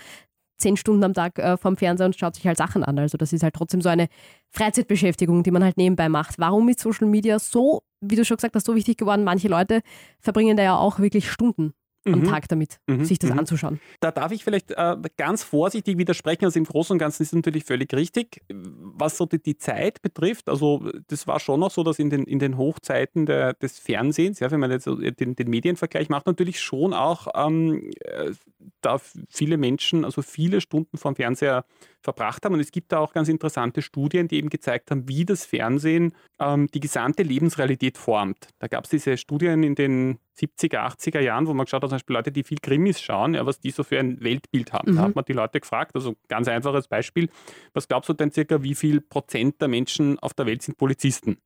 zehn 0.58 0.76
Stunden 0.76 1.04
am 1.04 1.14
Tag 1.14 1.38
äh, 1.38 1.56
vorm 1.56 1.76
Fernseher 1.76 2.06
und 2.06 2.16
schaut 2.16 2.34
sich 2.34 2.46
halt 2.46 2.58
Sachen 2.58 2.84
an. 2.84 2.98
Also 2.98 3.16
das 3.16 3.32
ist 3.32 3.42
halt 3.42 3.54
trotzdem 3.54 3.80
so 3.80 3.88
eine 3.88 4.08
Freizeitbeschäftigung, 4.50 5.42
die 5.42 5.50
man 5.50 5.64
halt 5.64 5.76
nebenbei 5.76 6.08
macht. 6.08 6.38
Warum 6.38 6.68
ist 6.68 6.80
Social 6.80 7.08
Media 7.08 7.38
so, 7.38 7.82
wie 8.00 8.16
du 8.16 8.24
schon 8.24 8.36
gesagt 8.36 8.54
hast, 8.54 8.66
so 8.66 8.74
wichtig 8.74 8.98
geworden? 8.98 9.24
Manche 9.24 9.48
Leute 9.48 9.80
verbringen 10.20 10.56
da 10.56 10.62
ja 10.62 10.76
auch 10.76 10.98
wirklich 10.98 11.30
Stunden 11.30 11.72
am 12.12 12.20
mhm. 12.20 12.28
Tag 12.28 12.48
damit, 12.48 12.78
mhm. 12.86 13.04
sich 13.04 13.18
das 13.18 13.30
mhm. 13.30 13.40
anzuschauen. 13.40 13.80
Da 14.00 14.10
darf 14.10 14.32
ich 14.32 14.44
vielleicht 14.44 14.72
äh, 14.72 14.96
ganz 15.16 15.42
vorsichtig 15.42 15.98
widersprechen. 15.98 16.44
Also 16.44 16.58
im 16.58 16.64
Großen 16.64 16.94
und 16.94 16.98
Ganzen 16.98 17.22
ist 17.22 17.30
es 17.30 17.34
natürlich 17.34 17.64
völlig 17.64 17.92
richtig. 17.92 18.42
Was 18.48 19.16
so 19.16 19.26
die, 19.26 19.42
die, 19.42 19.58
Zeit 19.58 20.02
betrifft, 20.02 20.48
also 20.48 20.90
das 21.08 21.26
war 21.26 21.40
schon 21.40 21.60
noch 21.60 21.70
so, 21.70 21.82
dass 21.82 21.98
in 21.98 22.10
den, 22.10 22.24
in 22.24 22.38
den 22.38 22.56
Hochzeiten 22.56 23.26
der, 23.26 23.54
des 23.54 23.78
Fernsehens, 23.78 24.40
ja, 24.40 24.50
wenn 24.50 24.60
man 24.60 24.70
jetzt 24.70 24.86
den, 24.86 25.34
den 25.36 25.50
Medienvergleich 25.50 26.08
macht, 26.08 26.26
natürlich 26.26 26.60
schon 26.60 26.94
auch 26.94 27.28
ähm, 27.34 27.90
äh, 28.00 28.32
da 28.80 28.98
viele 29.28 29.56
Menschen, 29.56 30.04
also 30.04 30.22
viele 30.22 30.60
Stunden 30.60 30.98
vom 30.98 31.16
Fernseher 31.16 31.64
verbracht 32.00 32.44
haben. 32.44 32.54
Und 32.54 32.60
es 32.60 32.70
gibt 32.70 32.92
da 32.92 32.98
auch 32.98 33.12
ganz 33.12 33.28
interessante 33.28 33.82
Studien, 33.82 34.28
die 34.28 34.36
eben 34.36 34.50
gezeigt 34.50 34.90
haben, 34.90 35.08
wie 35.08 35.24
das 35.24 35.44
Fernsehen 35.44 36.14
ähm, 36.38 36.68
die 36.68 36.80
gesamte 36.80 37.22
Lebensrealität 37.22 37.98
formt. 37.98 38.48
Da 38.58 38.68
gab 38.68 38.84
es 38.84 38.90
diese 38.90 39.16
Studien 39.16 39.62
in 39.62 39.74
den 39.74 40.18
70er, 40.38 40.78
80er 40.78 41.20
Jahren, 41.20 41.46
wo 41.46 41.54
man 41.54 41.64
geschaut 41.64 41.82
hat, 41.82 41.90
zum 41.90 41.96
Beispiel 41.96 42.16
Leute, 42.16 42.32
die 42.32 42.44
viel 42.44 42.58
Krimis 42.58 43.00
schauen, 43.00 43.34
ja, 43.34 43.44
was 43.44 43.60
die 43.60 43.70
so 43.70 43.82
für 43.82 43.98
ein 43.98 44.20
Weltbild 44.20 44.72
haben. 44.72 44.92
Mhm. 44.92 44.96
Da 44.96 45.02
hat 45.02 45.14
man 45.14 45.24
die 45.24 45.32
Leute 45.32 45.60
gefragt, 45.60 45.94
also 45.94 46.16
ganz 46.28 46.48
einfaches 46.48 46.88
Beispiel, 46.88 47.28
was 47.72 47.88
glaubst 47.88 48.08
du 48.08 48.14
denn 48.14 48.30
circa, 48.30 48.62
wie 48.62 48.74
viel 48.74 49.00
Prozent 49.00 49.60
der 49.60 49.68
Menschen 49.68 50.18
auf 50.20 50.34
der 50.34 50.46
Welt 50.46 50.62
sind 50.62 50.78
Polizisten? 50.78 51.38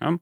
Ja. 0.00 0.18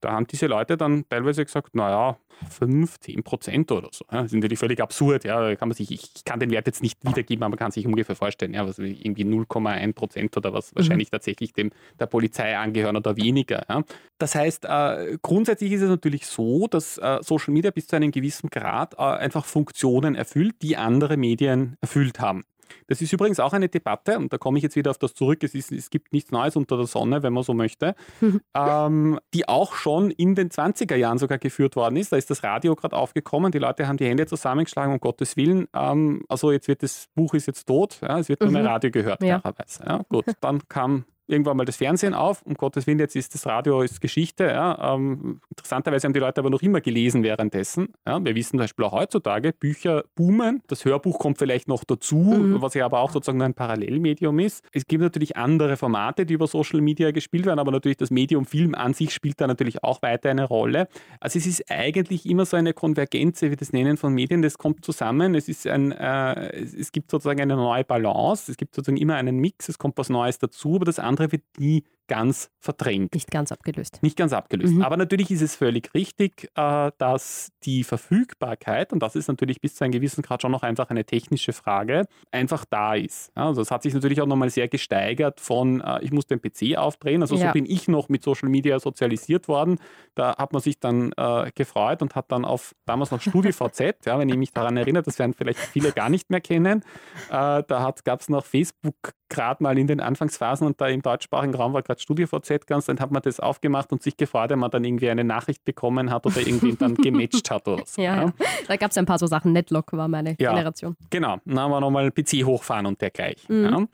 Da 0.00 0.12
haben 0.12 0.26
diese 0.26 0.46
Leute 0.46 0.76
dann 0.76 1.04
teilweise 1.08 1.44
gesagt, 1.44 1.74
naja, 1.74 2.18
5, 2.50 3.00
10 3.00 3.22
Prozent 3.24 3.72
oder 3.72 3.88
so. 3.92 4.04
Ja, 4.10 4.22
das 4.22 4.26
ist 4.26 4.34
natürlich 4.34 4.58
völlig 4.58 4.80
absurd. 4.80 5.24
Ja, 5.24 5.54
kann 5.56 5.68
man 5.68 5.76
sich, 5.76 5.90
ich 5.90 6.24
kann 6.24 6.40
den 6.40 6.50
Wert 6.50 6.66
jetzt 6.66 6.82
nicht 6.82 6.98
wiedergeben, 7.04 7.42
aber 7.42 7.50
man 7.50 7.58
kann 7.58 7.72
sich 7.72 7.86
ungefähr 7.86 8.16
vorstellen, 8.16 8.54
ja, 8.54 8.66
was 8.66 8.78
irgendwie 8.78 9.24
0,1 9.24 9.92
Prozent 9.94 10.36
oder 10.36 10.52
was 10.52 10.72
mhm. 10.72 10.76
wahrscheinlich 10.78 11.10
tatsächlich 11.10 11.52
dem 11.52 11.70
der 11.98 12.06
Polizei 12.06 12.56
angehören 12.56 12.96
oder 12.96 13.16
weniger. 13.16 13.64
Ja. 13.68 13.82
Das 14.18 14.34
heißt, 14.34 14.64
äh, 14.66 15.18
grundsätzlich 15.22 15.72
ist 15.72 15.82
es 15.82 15.88
natürlich 15.88 16.26
so, 16.26 16.66
dass 16.68 16.98
äh, 16.98 17.18
Social 17.22 17.52
Media 17.52 17.70
bis 17.70 17.86
zu 17.86 17.96
einem 17.96 18.10
gewissen 18.10 18.50
Grad 18.50 18.94
äh, 18.94 19.02
einfach 19.02 19.44
Funktionen 19.44 20.14
erfüllt, 20.14 20.56
die 20.62 20.76
andere 20.76 21.16
Medien 21.16 21.76
erfüllt 21.80 22.20
haben. 22.20 22.44
Das 22.86 23.00
ist 23.00 23.12
übrigens 23.12 23.40
auch 23.40 23.52
eine 23.52 23.68
Debatte, 23.68 24.18
und 24.18 24.32
da 24.32 24.38
komme 24.38 24.58
ich 24.58 24.62
jetzt 24.62 24.76
wieder 24.76 24.90
auf 24.90 24.98
das 24.98 25.14
zurück, 25.14 25.42
es, 25.42 25.54
ist, 25.54 25.72
es 25.72 25.90
gibt 25.90 26.12
nichts 26.12 26.30
Neues 26.30 26.56
unter 26.56 26.76
der 26.76 26.86
Sonne, 26.86 27.22
wenn 27.22 27.32
man 27.32 27.42
so 27.42 27.54
möchte, 27.54 27.94
ähm, 28.54 29.18
die 29.34 29.48
auch 29.48 29.74
schon 29.74 30.10
in 30.10 30.34
den 30.34 30.50
20er 30.50 30.96
Jahren 30.96 31.18
sogar 31.18 31.38
geführt 31.38 31.76
worden 31.76 31.96
ist. 31.96 32.12
Da 32.12 32.16
ist 32.16 32.30
das 32.30 32.42
Radio 32.42 32.74
gerade 32.74 32.96
aufgekommen, 32.96 33.52
die 33.52 33.58
Leute 33.58 33.86
haben 33.86 33.96
die 33.96 34.06
Hände 34.06 34.26
zusammengeschlagen, 34.26 34.92
um 34.92 35.00
Gottes 35.00 35.36
Willen. 35.36 35.68
Ähm, 35.74 36.24
also 36.28 36.52
jetzt 36.52 36.68
wird 36.68 36.82
das 36.82 37.08
Buch 37.14 37.34
ist 37.34 37.46
jetzt 37.46 37.66
tot, 37.66 37.98
ja, 38.02 38.18
es 38.18 38.28
wird 38.28 38.40
nur 38.40 38.50
mehr 38.50 38.62
mhm. 38.62 38.68
Radio 38.68 38.90
gehört, 38.90 39.22
ja. 39.22 39.40
klarerweise. 39.40 39.84
Ja, 39.84 40.04
gut, 40.08 40.26
dann 40.40 40.66
kam 40.68 41.04
irgendwann 41.28 41.56
mal 41.56 41.64
das 41.64 41.76
Fernsehen 41.76 42.14
auf. 42.14 42.42
Um 42.42 42.54
Gottes 42.54 42.86
Willen, 42.86 42.98
jetzt 42.98 43.14
ist 43.14 43.34
das 43.34 43.46
Radio 43.46 43.82
ist 43.82 44.00
Geschichte. 44.00 44.44
Ja. 44.44 44.94
Ähm, 44.94 45.40
interessanterweise 45.50 46.06
haben 46.06 46.14
die 46.14 46.20
Leute 46.20 46.40
aber 46.40 46.50
noch 46.50 46.62
immer 46.62 46.80
gelesen 46.80 47.22
währenddessen. 47.22 47.88
Ja. 48.06 48.22
Wir 48.24 48.34
wissen 48.34 48.50
zum 48.50 48.60
Beispiel 48.60 48.84
auch 48.84 48.92
heutzutage, 48.92 49.52
Bücher 49.52 50.04
boomen. 50.14 50.62
Das 50.66 50.84
Hörbuch 50.84 51.18
kommt 51.18 51.38
vielleicht 51.38 51.68
noch 51.68 51.84
dazu, 51.84 52.16
mhm. 52.16 52.62
was 52.62 52.74
ja 52.74 52.84
aber 52.84 53.00
auch 53.00 53.10
sozusagen 53.10 53.42
ein 53.42 53.54
Parallelmedium 53.54 54.38
ist. 54.38 54.64
Es 54.72 54.86
gibt 54.86 55.02
natürlich 55.02 55.36
andere 55.36 55.76
Formate, 55.76 56.24
die 56.24 56.34
über 56.34 56.46
Social 56.46 56.80
Media 56.80 57.10
gespielt 57.10 57.46
werden, 57.46 57.58
aber 57.58 57.70
natürlich 57.70 57.98
das 57.98 58.10
Medium 58.10 58.46
Film 58.46 58.74
an 58.74 58.94
sich 58.94 59.12
spielt 59.12 59.40
da 59.40 59.46
natürlich 59.46 59.84
auch 59.84 60.02
weiter 60.02 60.30
eine 60.30 60.44
Rolle. 60.44 60.88
Also 61.20 61.38
es 61.38 61.46
ist 61.46 61.70
eigentlich 61.70 62.26
immer 62.26 62.46
so 62.46 62.56
eine 62.56 62.72
Konvergenz, 62.72 63.42
wie 63.42 63.50
wir 63.50 63.56
das 63.56 63.72
nennen, 63.72 63.96
von 63.96 64.14
Medien. 64.14 64.42
Das 64.42 64.56
kommt 64.56 64.84
zusammen. 64.84 65.34
Es, 65.34 65.48
ist 65.48 65.66
ein, 65.66 65.92
äh, 65.92 66.62
es 66.62 66.92
gibt 66.92 67.10
sozusagen 67.10 67.40
eine 67.40 67.56
neue 67.56 67.84
Balance. 67.84 68.50
Es 68.50 68.56
gibt 68.56 68.74
sozusagen 68.74 68.96
immer 68.96 69.16
einen 69.16 69.38
Mix. 69.38 69.68
Es 69.68 69.78
kommt 69.78 69.98
was 69.98 70.08
Neues 70.08 70.38
dazu, 70.38 70.76
aber 70.76 70.84
das 70.84 70.98
andere 70.98 71.17
andre, 71.18 71.28
fordi 71.28 71.84
ganz 72.08 72.50
verdrängt. 72.58 73.14
Nicht 73.14 73.30
ganz 73.30 73.52
abgelöst. 73.52 74.00
Nicht 74.02 74.16
ganz 74.16 74.32
abgelöst. 74.32 74.74
Mhm. 74.74 74.82
Aber 74.82 74.96
natürlich 74.96 75.30
ist 75.30 75.42
es 75.42 75.54
völlig 75.54 75.94
richtig, 75.94 76.50
äh, 76.56 76.90
dass 76.98 77.52
die 77.62 77.84
Verfügbarkeit, 77.84 78.92
und 78.92 79.00
das 79.00 79.14
ist 79.14 79.28
natürlich 79.28 79.60
bis 79.60 79.76
zu 79.76 79.84
einem 79.84 79.92
gewissen 79.92 80.22
Grad 80.22 80.42
schon 80.42 80.50
noch 80.50 80.62
einfach 80.62 80.90
eine 80.90 81.04
technische 81.04 81.52
Frage, 81.52 82.06
einfach 82.32 82.64
da 82.64 82.94
ist. 82.94 83.30
Also 83.36 83.60
es 83.60 83.70
hat 83.70 83.82
sich 83.82 83.94
natürlich 83.94 84.20
auch 84.20 84.26
nochmal 84.26 84.50
sehr 84.50 84.68
gesteigert 84.68 85.40
von, 85.40 85.80
äh, 85.80 86.02
ich 86.02 86.10
muss 86.10 86.26
den 86.26 86.40
PC 86.40 86.76
aufdrehen. 86.76 87.22
Also 87.22 87.36
ja. 87.36 87.48
so 87.48 87.52
bin 87.52 87.66
ich 87.66 87.86
noch 87.86 88.08
mit 88.08 88.24
Social 88.24 88.48
Media 88.48 88.80
sozialisiert 88.80 89.46
worden. 89.46 89.78
Da 90.14 90.36
hat 90.36 90.52
man 90.52 90.62
sich 90.62 90.80
dann 90.80 91.12
äh, 91.16 91.52
gefreut 91.54 92.02
und 92.02 92.14
hat 92.14 92.32
dann 92.32 92.44
auf 92.44 92.74
damals 92.86 93.10
noch 93.10 93.20
StudiVZ, 93.20 93.80
ja, 94.06 94.18
wenn 94.18 94.28
ich 94.28 94.36
mich 94.36 94.52
daran 94.52 94.76
erinnere, 94.76 95.02
das 95.02 95.18
werden 95.18 95.34
vielleicht 95.34 95.60
viele 95.60 95.92
gar 95.92 96.08
nicht 96.08 96.30
mehr 96.30 96.40
kennen. 96.40 96.82
da 97.28 97.64
gab 98.04 98.20
es 98.20 98.28
noch 98.28 98.44
Facebook 98.44 99.12
gerade 99.28 99.62
mal 99.62 99.78
in 99.78 99.86
den 99.86 100.00
Anfangsphasen 100.00 100.66
und 100.66 100.80
da 100.80 100.88
im 100.88 101.02
deutschsprachigen 101.02 101.54
Raum 101.54 101.72
war 101.72 101.82
gerade 101.82 101.97
hat 101.98 102.02
StudioVZ 102.02 102.66
ganz, 102.66 102.86
dann 102.86 103.00
hat 103.00 103.10
man 103.10 103.22
das 103.22 103.40
aufgemacht 103.40 103.92
und 103.92 104.02
sich 104.02 104.16
gefreut, 104.16 104.50
wenn 104.50 104.58
man 104.58 104.70
dann 104.70 104.84
irgendwie 104.84 105.10
eine 105.10 105.24
Nachricht 105.24 105.64
bekommen 105.64 106.10
hat 106.10 106.26
oder 106.26 106.38
irgendwie 106.38 106.74
dann 106.74 106.94
gematcht 106.96 107.50
hat 107.50 107.66
oder 107.68 107.84
so. 107.84 108.00
Ja, 108.00 108.24
ja. 108.24 108.32
da 108.66 108.76
gab 108.76 108.90
es 108.90 108.98
ein 108.98 109.06
paar 109.06 109.18
so 109.18 109.26
Sachen. 109.26 109.52
Netlock 109.52 109.92
war 109.92 110.08
meine 110.08 110.36
ja, 110.38 110.50
Generation. 110.50 110.96
Genau, 111.10 111.38
dann 111.44 111.58
haben 111.58 111.70
wir 111.70 111.80
nochmal 111.80 112.10
PC 112.10 112.44
hochfahren 112.44 112.86
und 112.86 113.00
dergleichen. 113.00 113.62
Mhm. 113.62 113.64
Ja. 113.64 113.86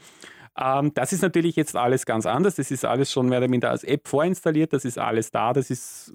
Ähm, 0.56 0.92
das 0.94 1.12
ist 1.12 1.22
natürlich 1.22 1.56
jetzt 1.56 1.74
alles 1.74 2.06
ganz 2.06 2.26
anders. 2.26 2.54
Das 2.54 2.70
ist 2.70 2.84
alles 2.84 3.10
schon 3.10 3.28
mehr 3.28 3.38
oder 3.38 3.48
minder 3.48 3.70
als 3.70 3.82
App 3.82 4.06
vorinstalliert. 4.06 4.72
Das 4.72 4.84
ist 4.84 4.98
alles 4.98 5.30
da. 5.30 5.52
Das 5.52 5.70
ist 5.70 6.14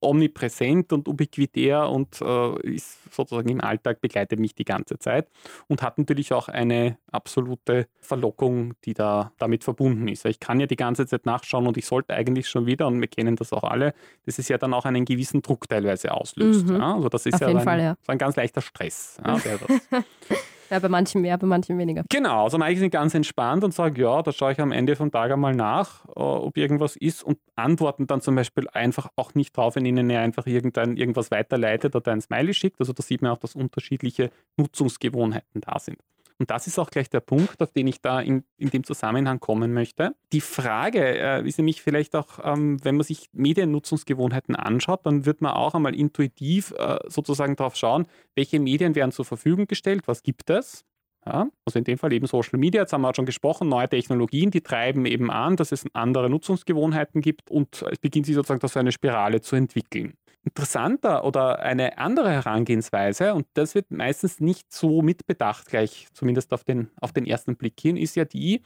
omnipräsent 0.00 0.92
und 0.92 1.06
ubiquitär 1.06 1.88
und 1.88 2.20
äh, 2.20 2.60
ist 2.62 2.98
sozusagen 3.12 3.48
im 3.48 3.60
Alltag 3.60 4.00
begleitet 4.00 4.40
mich 4.40 4.54
die 4.54 4.64
ganze 4.64 4.98
Zeit 4.98 5.28
und 5.68 5.82
hat 5.82 5.98
natürlich 5.98 6.32
auch 6.32 6.48
eine 6.48 6.98
absolute 7.12 7.86
Verlockung, 8.00 8.74
die 8.84 8.94
da 8.94 9.32
damit 9.38 9.62
verbunden 9.62 10.08
ist. 10.08 10.24
Ich 10.24 10.40
kann 10.40 10.58
ja 10.58 10.66
die 10.66 10.76
ganze 10.76 11.06
Zeit 11.06 11.24
nachschauen 11.24 11.66
und 11.66 11.76
ich 11.76 11.86
sollte 11.86 12.14
eigentlich 12.14 12.48
schon 12.48 12.66
wieder, 12.66 12.86
und 12.88 13.00
wir 13.00 13.08
kennen 13.08 13.36
das 13.36 13.52
auch 13.52 13.64
alle, 13.64 13.94
dass 14.26 14.38
es 14.38 14.48
ja 14.48 14.58
dann 14.58 14.74
auch 14.74 14.86
einen 14.86 15.04
gewissen 15.04 15.40
Druck 15.42 15.68
teilweise 15.68 16.12
auslöst. 16.12 16.66
Mhm. 16.66 16.76
Ja? 16.76 16.94
Also 16.96 17.08
das 17.08 17.26
ist 17.26 17.34
Auf 17.34 17.40
ja, 17.42 17.48
ein, 17.48 17.60
Fall, 17.60 17.80
ja, 17.80 17.96
so 18.04 18.12
ein 18.12 18.18
ganz 18.18 18.36
leichter 18.36 18.60
Stress. 18.60 19.18
Ja, 19.24 19.38
Ja, 20.70 20.78
bei 20.78 20.88
manchen 20.88 21.22
mehr, 21.22 21.38
bei 21.38 21.46
manchen 21.46 21.78
weniger. 21.78 22.04
Genau, 22.10 22.44
also 22.44 22.58
manche 22.58 22.80
sind 22.80 22.90
ganz 22.90 23.14
entspannt 23.14 23.64
und 23.64 23.72
sagen, 23.72 23.96
ja, 24.00 24.22
da 24.22 24.32
schaue 24.32 24.52
ich 24.52 24.60
am 24.60 24.72
Ende 24.72 24.96
vom 24.96 25.10
Tag 25.10 25.30
einmal 25.30 25.54
nach, 25.54 26.04
äh, 26.08 26.10
ob 26.20 26.56
irgendwas 26.56 26.96
ist 26.96 27.22
und 27.22 27.38
antworten 27.56 28.06
dann 28.06 28.20
zum 28.20 28.34
Beispiel 28.34 28.68
einfach 28.68 29.08
auch 29.16 29.34
nicht 29.34 29.56
drauf, 29.56 29.76
wenn 29.76 29.86
ihnen 29.86 30.10
einfach 30.10 30.46
irgendein, 30.46 30.96
irgendwas 30.96 31.30
weiterleitet 31.30 31.96
oder 31.96 32.12
ein 32.12 32.20
Smiley 32.20 32.54
schickt. 32.54 32.80
Also 32.80 32.92
da 32.92 33.02
sieht 33.02 33.22
man 33.22 33.32
auch, 33.32 33.38
dass 33.38 33.54
unterschiedliche 33.54 34.30
Nutzungsgewohnheiten 34.56 35.60
da 35.60 35.78
sind. 35.78 35.98
Und 36.38 36.50
das 36.50 36.68
ist 36.68 36.78
auch 36.78 36.90
gleich 36.90 37.10
der 37.10 37.20
Punkt, 37.20 37.60
auf 37.60 37.72
den 37.72 37.88
ich 37.88 38.00
da 38.00 38.20
in, 38.20 38.44
in 38.56 38.70
dem 38.70 38.84
Zusammenhang 38.84 39.40
kommen 39.40 39.72
möchte. 39.72 40.14
Die 40.32 40.40
Frage 40.40 41.00
äh, 41.00 41.46
ist 41.46 41.58
nämlich 41.58 41.82
vielleicht 41.82 42.14
auch, 42.14 42.38
ähm, 42.44 42.82
wenn 42.84 42.96
man 42.96 43.04
sich 43.04 43.28
Mediennutzungsgewohnheiten 43.32 44.54
anschaut, 44.54 45.04
dann 45.04 45.26
wird 45.26 45.40
man 45.40 45.52
auch 45.52 45.74
einmal 45.74 45.96
intuitiv 45.96 46.72
äh, 46.78 46.98
sozusagen 47.06 47.56
darauf 47.56 47.74
schauen, 47.74 48.06
welche 48.36 48.60
Medien 48.60 48.94
werden 48.94 49.10
zur 49.10 49.24
Verfügung 49.24 49.66
gestellt, 49.66 50.06
was 50.06 50.22
gibt 50.22 50.48
es. 50.50 50.84
Ja, 51.26 51.48
also 51.66 51.78
in 51.78 51.84
dem 51.84 51.98
Fall 51.98 52.12
eben 52.12 52.26
Social 52.26 52.58
Media, 52.58 52.82
jetzt 52.82 52.92
haben 52.92 53.02
wir 53.02 53.10
auch 53.10 53.14
schon 53.14 53.26
gesprochen, 53.26 53.68
neue 53.68 53.88
Technologien, 53.88 54.52
die 54.52 54.60
treiben 54.60 55.04
eben 55.04 55.30
an, 55.30 55.56
dass 55.56 55.72
es 55.72 55.84
andere 55.92 56.30
Nutzungsgewohnheiten 56.30 57.20
gibt 57.20 57.50
und 57.50 57.82
es 57.90 57.98
beginnt 57.98 58.26
sich 58.26 58.36
sozusagen 58.36 58.66
so 58.66 58.78
eine 58.78 58.92
Spirale 58.92 59.40
zu 59.40 59.56
entwickeln. 59.56 60.14
Interessanter 60.44 61.24
oder 61.24 61.58
eine 61.60 61.98
andere 61.98 62.30
Herangehensweise, 62.30 63.34
und 63.34 63.46
das 63.54 63.74
wird 63.74 63.90
meistens 63.90 64.40
nicht 64.40 64.72
so 64.72 65.02
mitbedacht, 65.02 65.66
gleich 65.66 66.08
zumindest 66.12 66.52
auf 66.52 66.64
den, 66.64 66.90
auf 67.00 67.12
den 67.12 67.26
ersten 67.26 67.56
Blick 67.56 67.78
hin, 67.80 67.96
ist 67.96 68.16
ja 68.16 68.24
die, 68.24 68.62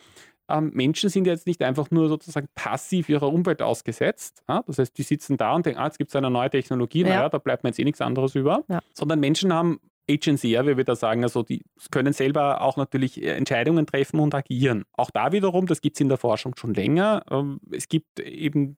ähm, 0.48 0.70
Menschen 0.74 1.08
sind 1.08 1.26
jetzt 1.26 1.46
nicht 1.46 1.62
einfach 1.62 1.90
nur 1.90 2.08
sozusagen 2.08 2.48
passiv 2.54 3.08
ihrer 3.08 3.32
Umwelt 3.32 3.62
ausgesetzt. 3.62 4.42
Ja? 4.48 4.62
Das 4.66 4.78
heißt, 4.78 4.96
die 4.96 5.02
sitzen 5.02 5.36
da 5.36 5.54
und 5.54 5.66
denken, 5.66 5.80
ah, 5.80 5.86
jetzt 5.86 5.98
gibt 5.98 6.10
es 6.10 6.16
eine 6.16 6.30
neue 6.30 6.50
Technologie, 6.50 7.02
ja. 7.02 7.08
naja, 7.08 7.28
da 7.28 7.38
bleibt 7.38 7.62
mir 7.62 7.70
jetzt 7.70 7.78
eh 7.78 7.84
nichts 7.84 8.00
anderes 8.00 8.34
über. 8.34 8.64
Ja. 8.68 8.80
Sondern 8.92 9.20
Menschen 9.20 9.52
haben 9.52 9.80
Agency, 10.10 10.48
ja, 10.48 10.66
wie 10.66 10.76
wir 10.76 10.84
da 10.84 10.96
sagen, 10.96 11.22
also 11.22 11.42
die 11.42 11.62
können 11.90 12.12
selber 12.12 12.60
auch 12.60 12.76
natürlich 12.76 13.22
äh, 13.22 13.36
Entscheidungen 13.36 13.86
treffen 13.86 14.20
und 14.20 14.34
agieren. 14.34 14.84
Auch 14.92 15.10
da 15.10 15.32
wiederum, 15.32 15.66
das 15.66 15.80
gibt 15.80 15.96
es 15.96 16.00
in 16.00 16.08
der 16.08 16.18
Forschung 16.18 16.56
schon 16.56 16.74
länger. 16.74 17.24
Ähm, 17.30 17.60
es 17.70 17.88
gibt 17.88 18.20
eben 18.20 18.76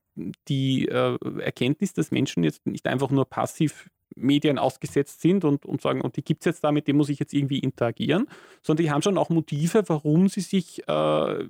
die 0.49 0.87
äh, 0.89 1.19
Erkenntnis, 1.41 1.93
dass 1.93 2.11
Menschen 2.11 2.45
jetzt 2.45 2.67
nicht 2.67 2.87
einfach 2.87 3.11
nur 3.11 3.25
passiv 3.25 3.89
Medien 4.17 4.59
ausgesetzt 4.59 5.21
sind 5.21 5.45
und, 5.45 5.67
und 5.67 5.81
sagen, 5.81 6.01
und 6.01 6.17
die 6.17 6.23
gibt 6.23 6.43
es 6.43 6.47
jetzt 6.47 6.65
da, 6.65 6.73
mit 6.73 6.87
dem 6.87 6.97
muss 6.97 7.09
ich 7.09 7.19
jetzt 7.19 7.35
irgendwie 7.35 7.59
interagieren, 7.59 8.29
sondern 8.63 8.85
die 8.85 8.91
haben 8.91 9.03
schon 9.03 9.19
auch 9.19 9.29
Motive, 9.29 9.83
warum 9.89 10.29
sie 10.29 10.41
sich 10.41 10.87
äh, 10.87 11.45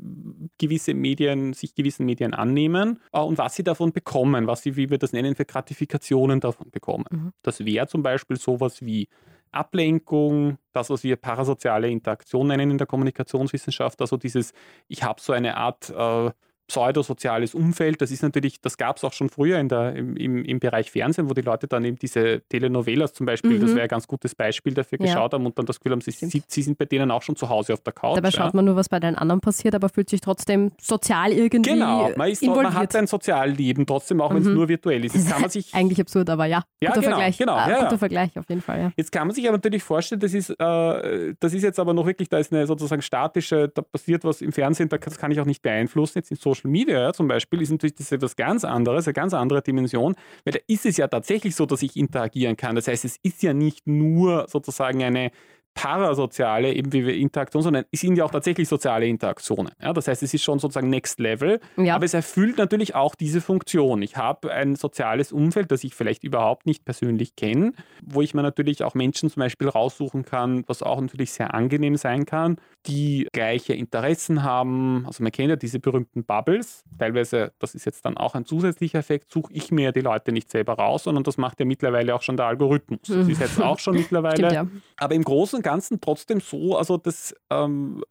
gewisse 0.58 0.94
Medien, 0.94 1.52
sich 1.52 1.74
gewissen 1.74 2.06
Medien 2.06 2.34
annehmen 2.34 3.00
äh, 3.12 3.20
und 3.20 3.38
was 3.38 3.56
sie 3.56 3.64
davon 3.64 3.92
bekommen, 3.92 4.46
was 4.46 4.62
sie, 4.62 4.76
wie 4.76 4.90
wir 4.90 4.98
das 4.98 5.12
nennen, 5.12 5.34
für 5.34 5.44
Gratifikationen 5.44 6.40
davon 6.40 6.70
bekommen. 6.70 7.04
Mhm. 7.10 7.32
Das 7.42 7.64
wäre 7.64 7.86
zum 7.86 8.02
Beispiel 8.02 8.36
sowas 8.36 8.80
wie 8.82 9.08
Ablenkung, 9.54 10.58
das, 10.72 10.90
was 10.90 11.04
wir 11.04 11.16
parasoziale 11.16 11.88
Interaktion 11.88 12.48
nennen 12.48 12.72
in 12.72 12.78
der 12.78 12.86
Kommunikationswissenschaft, 12.86 14.00
also 14.00 14.16
dieses, 14.16 14.52
ich 14.88 15.02
habe 15.02 15.20
so 15.20 15.32
eine 15.32 15.56
Art 15.56 15.90
äh, 15.90 16.30
pseudosoziales 16.66 17.54
Umfeld. 17.54 18.00
Das 18.00 18.10
ist 18.10 18.22
natürlich, 18.22 18.60
das 18.60 18.76
gab 18.78 18.96
es 18.96 19.04
auch 19.04 19.12
schon 19.12 19.28
früher 19.28 19.58
in 19.58 19.68
der, 19.68 19.94
im, 19.94 20.16
im, 20.16 20.44
im, 20.44 20.58
Bereich 20.58 20.90
Fernsehen, 20.90 21.28
wo 21.28 21.34
die 21.34 21.42
Leute 21.42 21.66
dann 21.66 21.84
eben 21.84 21.98
diese 21.98 22.42
Telenovelas 22.48 23.12
zum 23.12 23.26
Beispiel, 23.26 23.58
mhm. 23.58 23.60
das 23.60 23.70
wäre 23.70 23.82
ein 23.82 23.88
ganz 23.88 24.06
gutes 24.06 24.34
Beispiel 24.34 24.72
dafür, 24.72 24.98
ja. 25.00 25.06
geschaut 25.06 25.34
haben 25.34 25.44
und 25.44 25.58
dann 25.58 25.66
das 25.66 25.78
Gefühl 25.78 25.92
haben, 25.92 26.00
sie, 26.00 26.10
sie, 26.10 26.42
sie, 26.46 26.62
sind 26.62 26.78
bei 26.78 26.86
denen 26.86 27.10
auch 27.10 27.22
schon 27.22 27.36
zu 27.36 27.48
Hause 27.48 27.74
auf 27.74 27.82
der 27.82 27.92
Couch. 27.92 28.16
Dabei 28.16 28.30
schaut 28.30 28.54
man 28.54 28.64
nur, 28.64 28.76
was 28.76 28.88
bei 28.88 29.00
den 29.00 29.14
anderen 29.16 29.40
passiert, 29.40 29.74
aber 29.74 29.88
fühlt 29.88 30.08
sich 30.08 30.20
trotzdem 30.20 30.72
sozial 30.80 31.32
irgendwie 31.32 31.72
Genau, 31.72 32.10
man, 32.16 32.30
ist 32.30 32.42
involviert. 32.42 32.72
man 32.72 32.74
hat 32.74 32.96
ein 32.96 33.06
Sozialleben 33.06 33.86
trotzdem, 33.86 34.20
auch 34.20 34.30
wenn 34.30 34.42
es 34.42 34.48
mhm. 34.48 34.54
nur 34.54 34.68
virtuell 34.68 35.04
ist. 35.04 35.14
Jetzt 35.14 35.30
kann 35.30 35.40
man 35.42 35.50
sich 35.50 35.74
Eigentlich 35.74 36.00
absurd, 36.00 36.30
aber 36.30 36.46
ja. 36.46 36.62
ja 36.80 36.90
guter 36.90 37.00
genau, 37.00 37.16
Vergleich. 37.16 37.38
Genau, 37.38 37.56
äh, 37.56 37.70
ja, 37.70 37.82
guter 37.84 37.98
Vergleich 37.98 38.38
auf 38.38 38.48
jeden 38.48 38.62
Fall. 38.62 38.80
Ja. 38.80 38.92
Jetzt 38.96 39.12
kann 39.12 39.26
man 39.26 39.34
sich 39.34 39.46
aber 39.46 39.58
natürlich 39.58 39.82
vorstellen, 39.82 40.20
das 40.20 40.32
ist, 40.32 40.50
äh, 40.50 41.34
das 41.38 41.52
ist 41.52 41.62
jetzt 41.62 41.78
aber 41.78 41.92
noch 41.92 42.06
wirklich, 42.06 42.28
da 42.28 42.38
ist 42.38 42.52
eine 42.52 42.66
sozusagen 42.66 43.02
statische, 43.02 43.68
da 43.68 43.82
passiert 43.82 44.24
was 44.24 44.40
im 44.40 44.52
Fernsehen, 44.52 44.88
das 44.88 45.18
kann 45.18 45.30
ich 45.30 45.40
auch 45.40 45.46
nicht 45.46 45.62
beeinflussen. 45.62 46.18
Jetzt 46.18 46.30
in 46.30 46.36
Social 46.36 46.53
Media 46.62 47.00
ja, 47.00 47.12
zum 47.12 47.26
Beispiel 47.26 47.62
ist 47.62 47.70
natürlich 47.70 47.96
das 47.96 48.12
etwas 48.12 48.36
ganz 48.36 48.64
anderes, 48.64 49.06
eine 49.06 49.14
ganz 49.14 49.34
andere 49.34 49.62
Dimension, 49.62 50.14
weil 50.44 50.52
da 50.52 50.60
ist 50.68 50.86
es 50.86 50.96
ja 50.96 51.08
tatsächlich 51.08 51.56
so, 51.56 51.66
dass 51.66 51.82
ich 51.82 51.96
interagieren 51.96 52.56
kann. 52.56 52.76
Das 52.76 52.86
heißt, 52.86 53.04
es 53.04 53.16
ist 53.22 53.42
ja 53.42 53.52
nicht 53.52 53.86
nur 53.86 54.46
sozusagen 54.48 55.02
eine 55.02 55.30
parasoziale 55.74 56.72
eben 56.72 56.92
wie 56.92 57.04
wir 57.04 57.14
Interaktion, 57.14 57.62
sondern 57.62 57.84
es 57.90 58.00
sind 58.00 58.16
ja 58.16 58.24
auch 58.24 58.30
tatsächlich 58.30 58.68
soziale 58.68 59.06
Interaktionen. 59.06 59.72
Ja, 59.82 59.92
das 59.92 60.08
heißt, 60.08 60.22
es 60.22 60.32
ist 60.32 60.42
schon 60.42 60.58
sozusagen 60.58 60.88
Next 60.88 61.18
Level, 61.18 61.60
ja. 61.76 61.96
aber 61.96 62.04
es 62.04 62.14
erfüllt 62.14 62.58
natürlich 62.58 62.94
auch 62.94 63.14
diese 63.14 63.40
Funktion. 63.40 64.00
Ich 64.02 64.16
habe 64.16 64.52
ein 64.52 64.76
soziales 64.76 65.32
Umfeld, 65.32 65.72
das 65.72 65.84
ich 65.84 65.94
vielleicht 65.94 66.24
überhaupt 66.24 66.66
nicht 66.66 66.84
persönlich 66.84 67.36
kenne, 67.36 67.72
wo 68.04 68.22
ich 68.22 68.34
mir 68.34 68.42
natürlich 68.42 68.84
auch 68.84 68.94
Menschen 68.94 69.28
zum 69.28 69.40
Beispiel 69.40 69.68
raussuchen 69.68 70.24
kann, 70.24 70.64
was 70.68 70.82
auch 70.82 71.00
natürlich 71.00 71.32
sehr 71.32 71.54
angenehm 71.54 71.96
sein 71.96 72.24
kann, 72.24 72.56
die 72.86 73.28
gleiche 73.32 73.74
Interessen 73.74 74.42
haben. 74.42 75.04
Also 75.06 75.22
man 75.22 75.32
kennt 75.32 75.50
ja 75.50 75.56
diese 75.56 75.80
berühmten 75.80 76.24
Bubbles. 76.24 76.84
Teilweise, 76.98 77.52
das 77.58 77.74
ist 77.74 77.84
jetzt 77.84 78.04
dann 78.04 78.16
auch 78.16 78.34
ein 78.34 78.44
zusätzlicher 78.44 79.00
Effekt, 79.00 79.30
suche 79.30 79.52
ich 79.52 79.72
mir 79.72 79.90
die 79.92 80.00
Leute 80.00 80.32
nicht 80.32 80.50
selber 80.50 80.74
raus, 80.74 81.04
sondern 81.04 81.24
das 81.24 81.36
macht 81.36 81.58
ja 81.60 81.66
mittlerweile 81.66 82.14
auch 82.14 82.22
schon 82.22 82.36
der 82.36 82.46
Algorithmus. 82.46 83.00
Das 83.08 83.26
ist 83.26 83.40
jetzt 83.40 83.60
auch 83.60 83.78
schon 83.78 83.94
mittlerweile. 83.96 84.36
Stimmt, 84.36 84.52
ja. 84.52 84.66
Aber 84.98 85.14
im 85.14 85.24
Großen 85.24 85.63
Ganzen 85.64 86.00
trotzdem 86.00 86.38
so, 86.38 86.76
also 86.76 86.96
dass 86.96 87.34
ähm, 87.50 88.04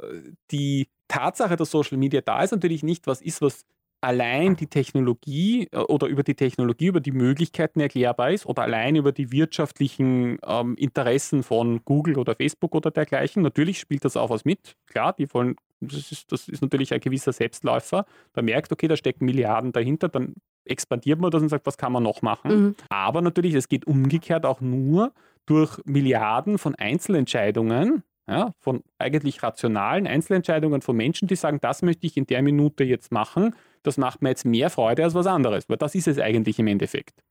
die 0.52 0.90
Tatsache, 1.08 1.56
dass 1.56 1.72
Social 1.72 1.98
Media 1.98 2.20
da 2.20 2.44
ist, 2.44 2.52
natürlich 2.52 2.84
nicht 2.84 3.08
was 3.08 3.22
ist, 3.22 3.42
was 3.42 3.66
allein 4.04 4.58
die 4.58 4.68
Technologie 4.68 5.70
äh, 5.72 5.78
oder 5.78 6.08
über 6.08 6.24
die 6.24 6.36
Technologie, 6.36 6.88
über 6.88 7.00
die 7.00 7.14
Möglichkeiten 7.14 7.80
erklärbar 7.80 8.32
ist 8.32 8.46
oder 8.46 8.64
allein 8.64 8.98
über 8.98 9.14
die 9.14 9.32
wirtschaftlichen 9.32 10.40
ähm, 10.46 10.76
Interessen 10.76 11.42
von 11.42 11.86
Google 11.86 12.18
oder 12.18 12.36
Facebook 12.36 12.76
oder 12.76 12.92
dergleichen. 12.92 13.42
Natürlich 13.42 13.80
spielt 13.80 14.04
das 14.04 14.18
auch 14.18 14.30
was 14.30 14.44
mit. 14.44 14.76
Klar, 14.88 15.14
die 15.14 15.34
wollen, 15.34 15.56
das 15.80 16.12
ist, 16.12 16.32
das 16.34 16.50
ist 16.50 16.62
natürlich 16.62 16.94
ein 16.94 17.00
gewisser 17.00 17.32
Selbstläufer. 17.32 18.06
Da 18.34 18.42
merkt, 18.42 18.74
okay, 18.74 18.90
da 18.90 18.98
stecken 18.98 19.26
Milliarden 19.26 19.72
dahinter, 19.72 20.10
dann 20.10 20.36
expandiert 20.66 21.20
man 21.20 21.32
das 21.32 21.42
und 21.42 21.50
sagt, 21.50 21.66
was 21.66 21.78
kann 21.78 21.94
man 21.94 22.04
noch 22.04 22.22
machen. 22.22 22.52
Mhm. 22.52 22.76
Aber 22.90 23.22
natürlich, 23.22 23.54
es 23.54 23.70
geht 23.70 23.86
umgekehrt 23.86 24.46
auch 24.46 24.60
nur 24.60 25.14
durch 25.46 25.80
Milliarden 25.86 26.58
von 26.58 26.76
Einzelentscheidungen, 26.76 28.04
ja, 28.28 28.54
von 28.60 28.84
eigentlich 28.98 29.44
rationalen 29.44 30.08
Einzelentscheidungen 30.08 30.82
von 30.82 30.96
Menschen, 30.96 31.28
die 31.28 31.36
sagen, 31.36 31.60
das 31.62 31.82
möchte 31.82 32.08
ich 32.08 32.16
in 32.16 32.26
der 32.26 32.42
Minute 32.42 32.84
jetzt 32.84 33.12
machen, 33.12 33.56
das 33.84 33.98
macht 33.98 34.22
mir 34.22 34.30
jetzt 34.30 34.46
mehr 34.46 34.70
Freude 34.70 35.04
als 35.04 35.14
was 35.14 35.28
anderes, 35.28 35.68
weil 35.68 35.78
das 35.78 35.94
ist 35.96 36.08
es 36.08 36.20
eigentlich 36.20 36.60
im 36.60 36.68
Endeffekt 36.68 37.22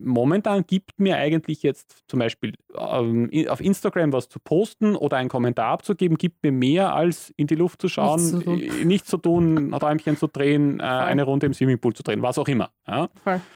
momentan 0.00 0.64
gibt 0.66 0.98
mir 0.98 1.16
eigentlich 1.16 1.62
jetzt 1.62 2.04
zum 2.08 2.20
Beispiel 2.20 2.54
ähm, 2.76 3.30
auf 3.48 3.60
Instagram 3.60 4.12
was 4.12 4.28
zu 4.28 4.38
posten 4.38 4.94
oder 4.94 5.16
einen 5.16 5.28
Kommentar 5.28 5.72
abzugeben, 5.72 6.16
gibt 6.16 6.42
mir 6.42 6.52
mehr 6.52 6.94
als 6.94 7.32
in 7.36 7.46
die 7.46 7.54
Luft 7.54 7.80
zu 7.80 7.88
schauen, 7.88 8.20
nichts 8.20 8.30
zu 8.30 8.40
tun, 8.40 8.60
äh, 8.60 8.84
nichts 8.84 9.08
zu 9.08 9.16
tun 9.18 9.74
Räumchen 9.82 10.16
zu 10.16 10.28
drehen, 10.28 10.80
äh, 10.80 10.84
eine 10.84 11.24
Runde 11.24 11.46
im 11.46 11.54
Swimmingpool 11.54 11.94
zu 11.94 12.02
drehen, 12.02 12.22
was 12.22 12.38
auch 12.38 12.48
immer. 12.48 12.70
Ja? 12.86 13.08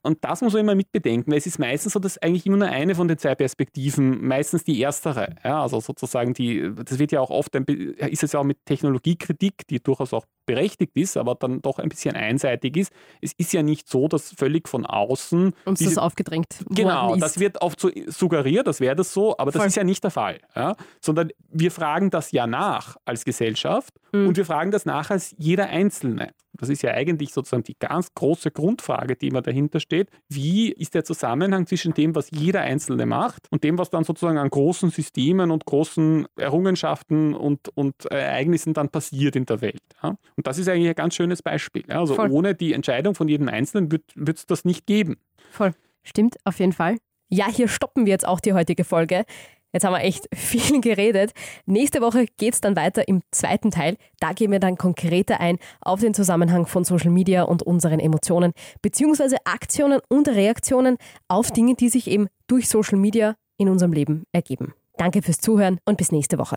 Und 0.03 0.25
das 0.25 0.43
muss 0.43 0.53
man 0.53 0.63
immer 0.63 0.75
mit 0.75 0.91
bedenken, 0.93 1.31
weil 1.31 1.39
es 1.39 1.47
ist 1.47 1.59
meistens 1.59 1.93
so, 1.93 2.01
dass 2.01 2.19
eigentlich 2.19 2.47
immer 2.47 2.57
nur 2.57 2.69
eine 2.69 2.95
von 2.95 3.09
den 3.09 3.19
zwei 3.19 3.35
Perspektiven, 3.35 4.27
meistens 4.27 4.65
die 4.65 4.81
erstere, 4.81 5.37
ja? 5.45 5.63
also 5.63 5.81
sozusagen 5.81 6.35
die, 6.35 6.73
das 6.85 6.99
wird 6.99 7.13
ja 7.13 7.21
auch 7.21 7.31
oft, 7.31 7.55
ein, 7.55 7.65
ist 7.65 8.25
es 8.25 8.33
ja 8.33 8.41
auch 8.41 8.45
mit 8.45 8.65
Technologiekritik, 8.65 9.67
die 9.69 9.81
durchaus 9.81 10.13
auch 10.13 10.27
berechtigt 10.47 10.97
ist, 10.97 11.17
aber 11.17 11.35
dann 11.35 11.61
doch 11.61 11.79
ein 11.79 11.89
bisschen 11.89 12.15
einseitig 12.15 12.77
ist. 12.77 12.93
Es 13.21 13.33
ist 13.37 13.53
ja 13.53 13.63
nicht 13.63 13.89
so, 13.89 14.09
dass 14.09 14.33
völlig 14.33 14.69
von 14.69 14.87
außen 14.87 15.53
uns 15.65 15.79
diese, 15.79 15.97
das 15.97 16.03
aufgedrängt 16.17 16.65
Genau, 16.71 17.17
das 17.17 17.39
wird 17.39 17.61
oft 17.61 17.79
so 17.79 17.91
suggeriert, 18.07 18.67
das 18.67 18.81
wäre 18.81 18.97
das 18.97 19.13
so, 19.13 19.37
aber 19.39 19.51
das 19.51 19.61
Voll. 19.61 19.69
ist 19.69 19.77
ja 19.77 19.85
nicht 19.85 20.03
der 20.03 20.11
Fall. 20.11 20.41
Ja? 20.55 20.77
Sondern 21.01 21.31
wir 21.51 21.71
fragen 21.71 22.11
das 22.11 22.33
ja 22.33 22.47
nach 22.47 22.97
als 23.05 23.25
Gesellschaft 23.25 23.95
mhm. 24.13 24.29
und 24.29 24.37
wir 24.37 24.47
fragen 24.47 24.71
das 24.71 24.87
nach 24.87 25.11
als 25.11 25.35
jeder 25.39 25.69
Einzelne. 25.69 26.33
Das 26.59 26.71
ist 26.71 26.81
ja 26.81 26.93
eigentlich 26.93 27.35
sozusagen 27.35 27.65
die 27.65 27.77
ganz 27.79 28.15
große 28.15 28.51
Grundfrage, 28.51 29.15
die 29.15 29.29
immer 29.29 29.43
dahinter 29.43 29.79
steht. 29.79 30.09
Wie 30.31 30.73
ist 30.73 30.95
der 30.95 31.05
Zusammenhang 31.05 31.67
zwischen 31.67 31.93
dem, 31.93 32.15
was 32.15 32.31
jeder 32.31 32.63
Einzelne 32.63 33.05
macht 33.05 33.47
und 33.51 33.63
dem, 33.63 33.77
was 33.77 33.91
dann 33.91 34.05
sozusagen 34.05 34.39
an 34.39 34.49
großen 34.49 34.89
Systemen 34.89 35.51
und 35.51 35.67
großen 35.67 36.27
Errungenschaften 36.37 37.35
und, 37.35 37.69
und 37.75 38.07
Ereignissen 38.07 38.73
dann 38.73 38.89
passiert 38.89 39.37
in 39.37 39.45
der 39.45 39.61
Welt? 39.61 39.83
Ja? 40.03 40.17
Und 40.37 40.47
das 40.47 40.57
ist 40.57 40.67
eigentlich 40.69 40.89
ein 40.89 40.95
ganz 40.95 41.15
schönes 41.15 41.43
Beispiel. 41.43 41.85
Ja? 41.89 42.01
Also 42.01 42.15
Voll. 42.15 42.31
ohne 42.31 42.55
die 42.55 42.73
Entscheidung 42.73 43.15
von 43.15 43.29
jedem 43.29 43.49
Einzelnen 43.49 43.93
wird 43.93 44.39
es 44.39 44.47
das 44.47 44.65
nicht 44.65 44.87
geben. 44.87 45.17
Voll. 45.51 45.73
Stimmt, 46.07 46.37
auf 46.45 46.59
jeden 46.61 46.73
Fall. 46.73 46.97
Ja, 47.29 47.49
hier 47.49 47.69
stoppen 47.69 48.07
wir 48.07 48.13
jetzt 48.13 48.27
auch 48.27 48.41
die 48.41 48.53
heutige 48.53 48.85
Folge. 48.85 49.25
Jetzt 49.73 49.85
haben 49.85 49.93
wir 49.93 50.03
echt 50.03 50.29
viel 50.35 50.81
geredet. 50.81 51.33
Nächste 51.67 52.01
Woche 52.01 52.27
geht 52.39 52.55
es 52.55 52.61
dann 52.61 52.77
weiter 52.77 53.09
im 53.09 53.23
zweiten 53.33 53.71
Teil. 53.71 53.97
Da 54.21 54.33
gehen 54.33 54.53
wir 54.53 54.61
dann 54.61 54.79
konkreter 54.79 55.41
ein 55.41 55.59
auf 55.81 56.01
den 56.01 56.15
Zusammenhang 56.15 56.67
von 56.67 56.85
Social 56.85 57.11
Media 57.11 57.43
und 57.43 57.63
unseren 57.63 57.99
Emotionen, 57.99 58.53
beziehungsweise 58.81 59.37
Aktionen 59.45 60.01
und 60.09 60.29
Reaktionen 60.29 60.97
auf 61.29 61.51
Dinge, 61.51 61.75
die 61.75 61.89
sich 61.89 62.09
eben 62.09 62.29
durch 62.47 62.69
Social 62.69 62.99
Media 62.99 63.35
in 63.59 63.69
unserem 63.69 63.93
Leben 63.93 64.25
ergeben. 64.33 64.75
Danke 64.97 65.21
fürs 65.21 65.41
Zuhören 65.41 65.79
und 65.85 65.99
bis 65.99 66.13
nächste 66.13 66.39
Woche. 66.39 66.57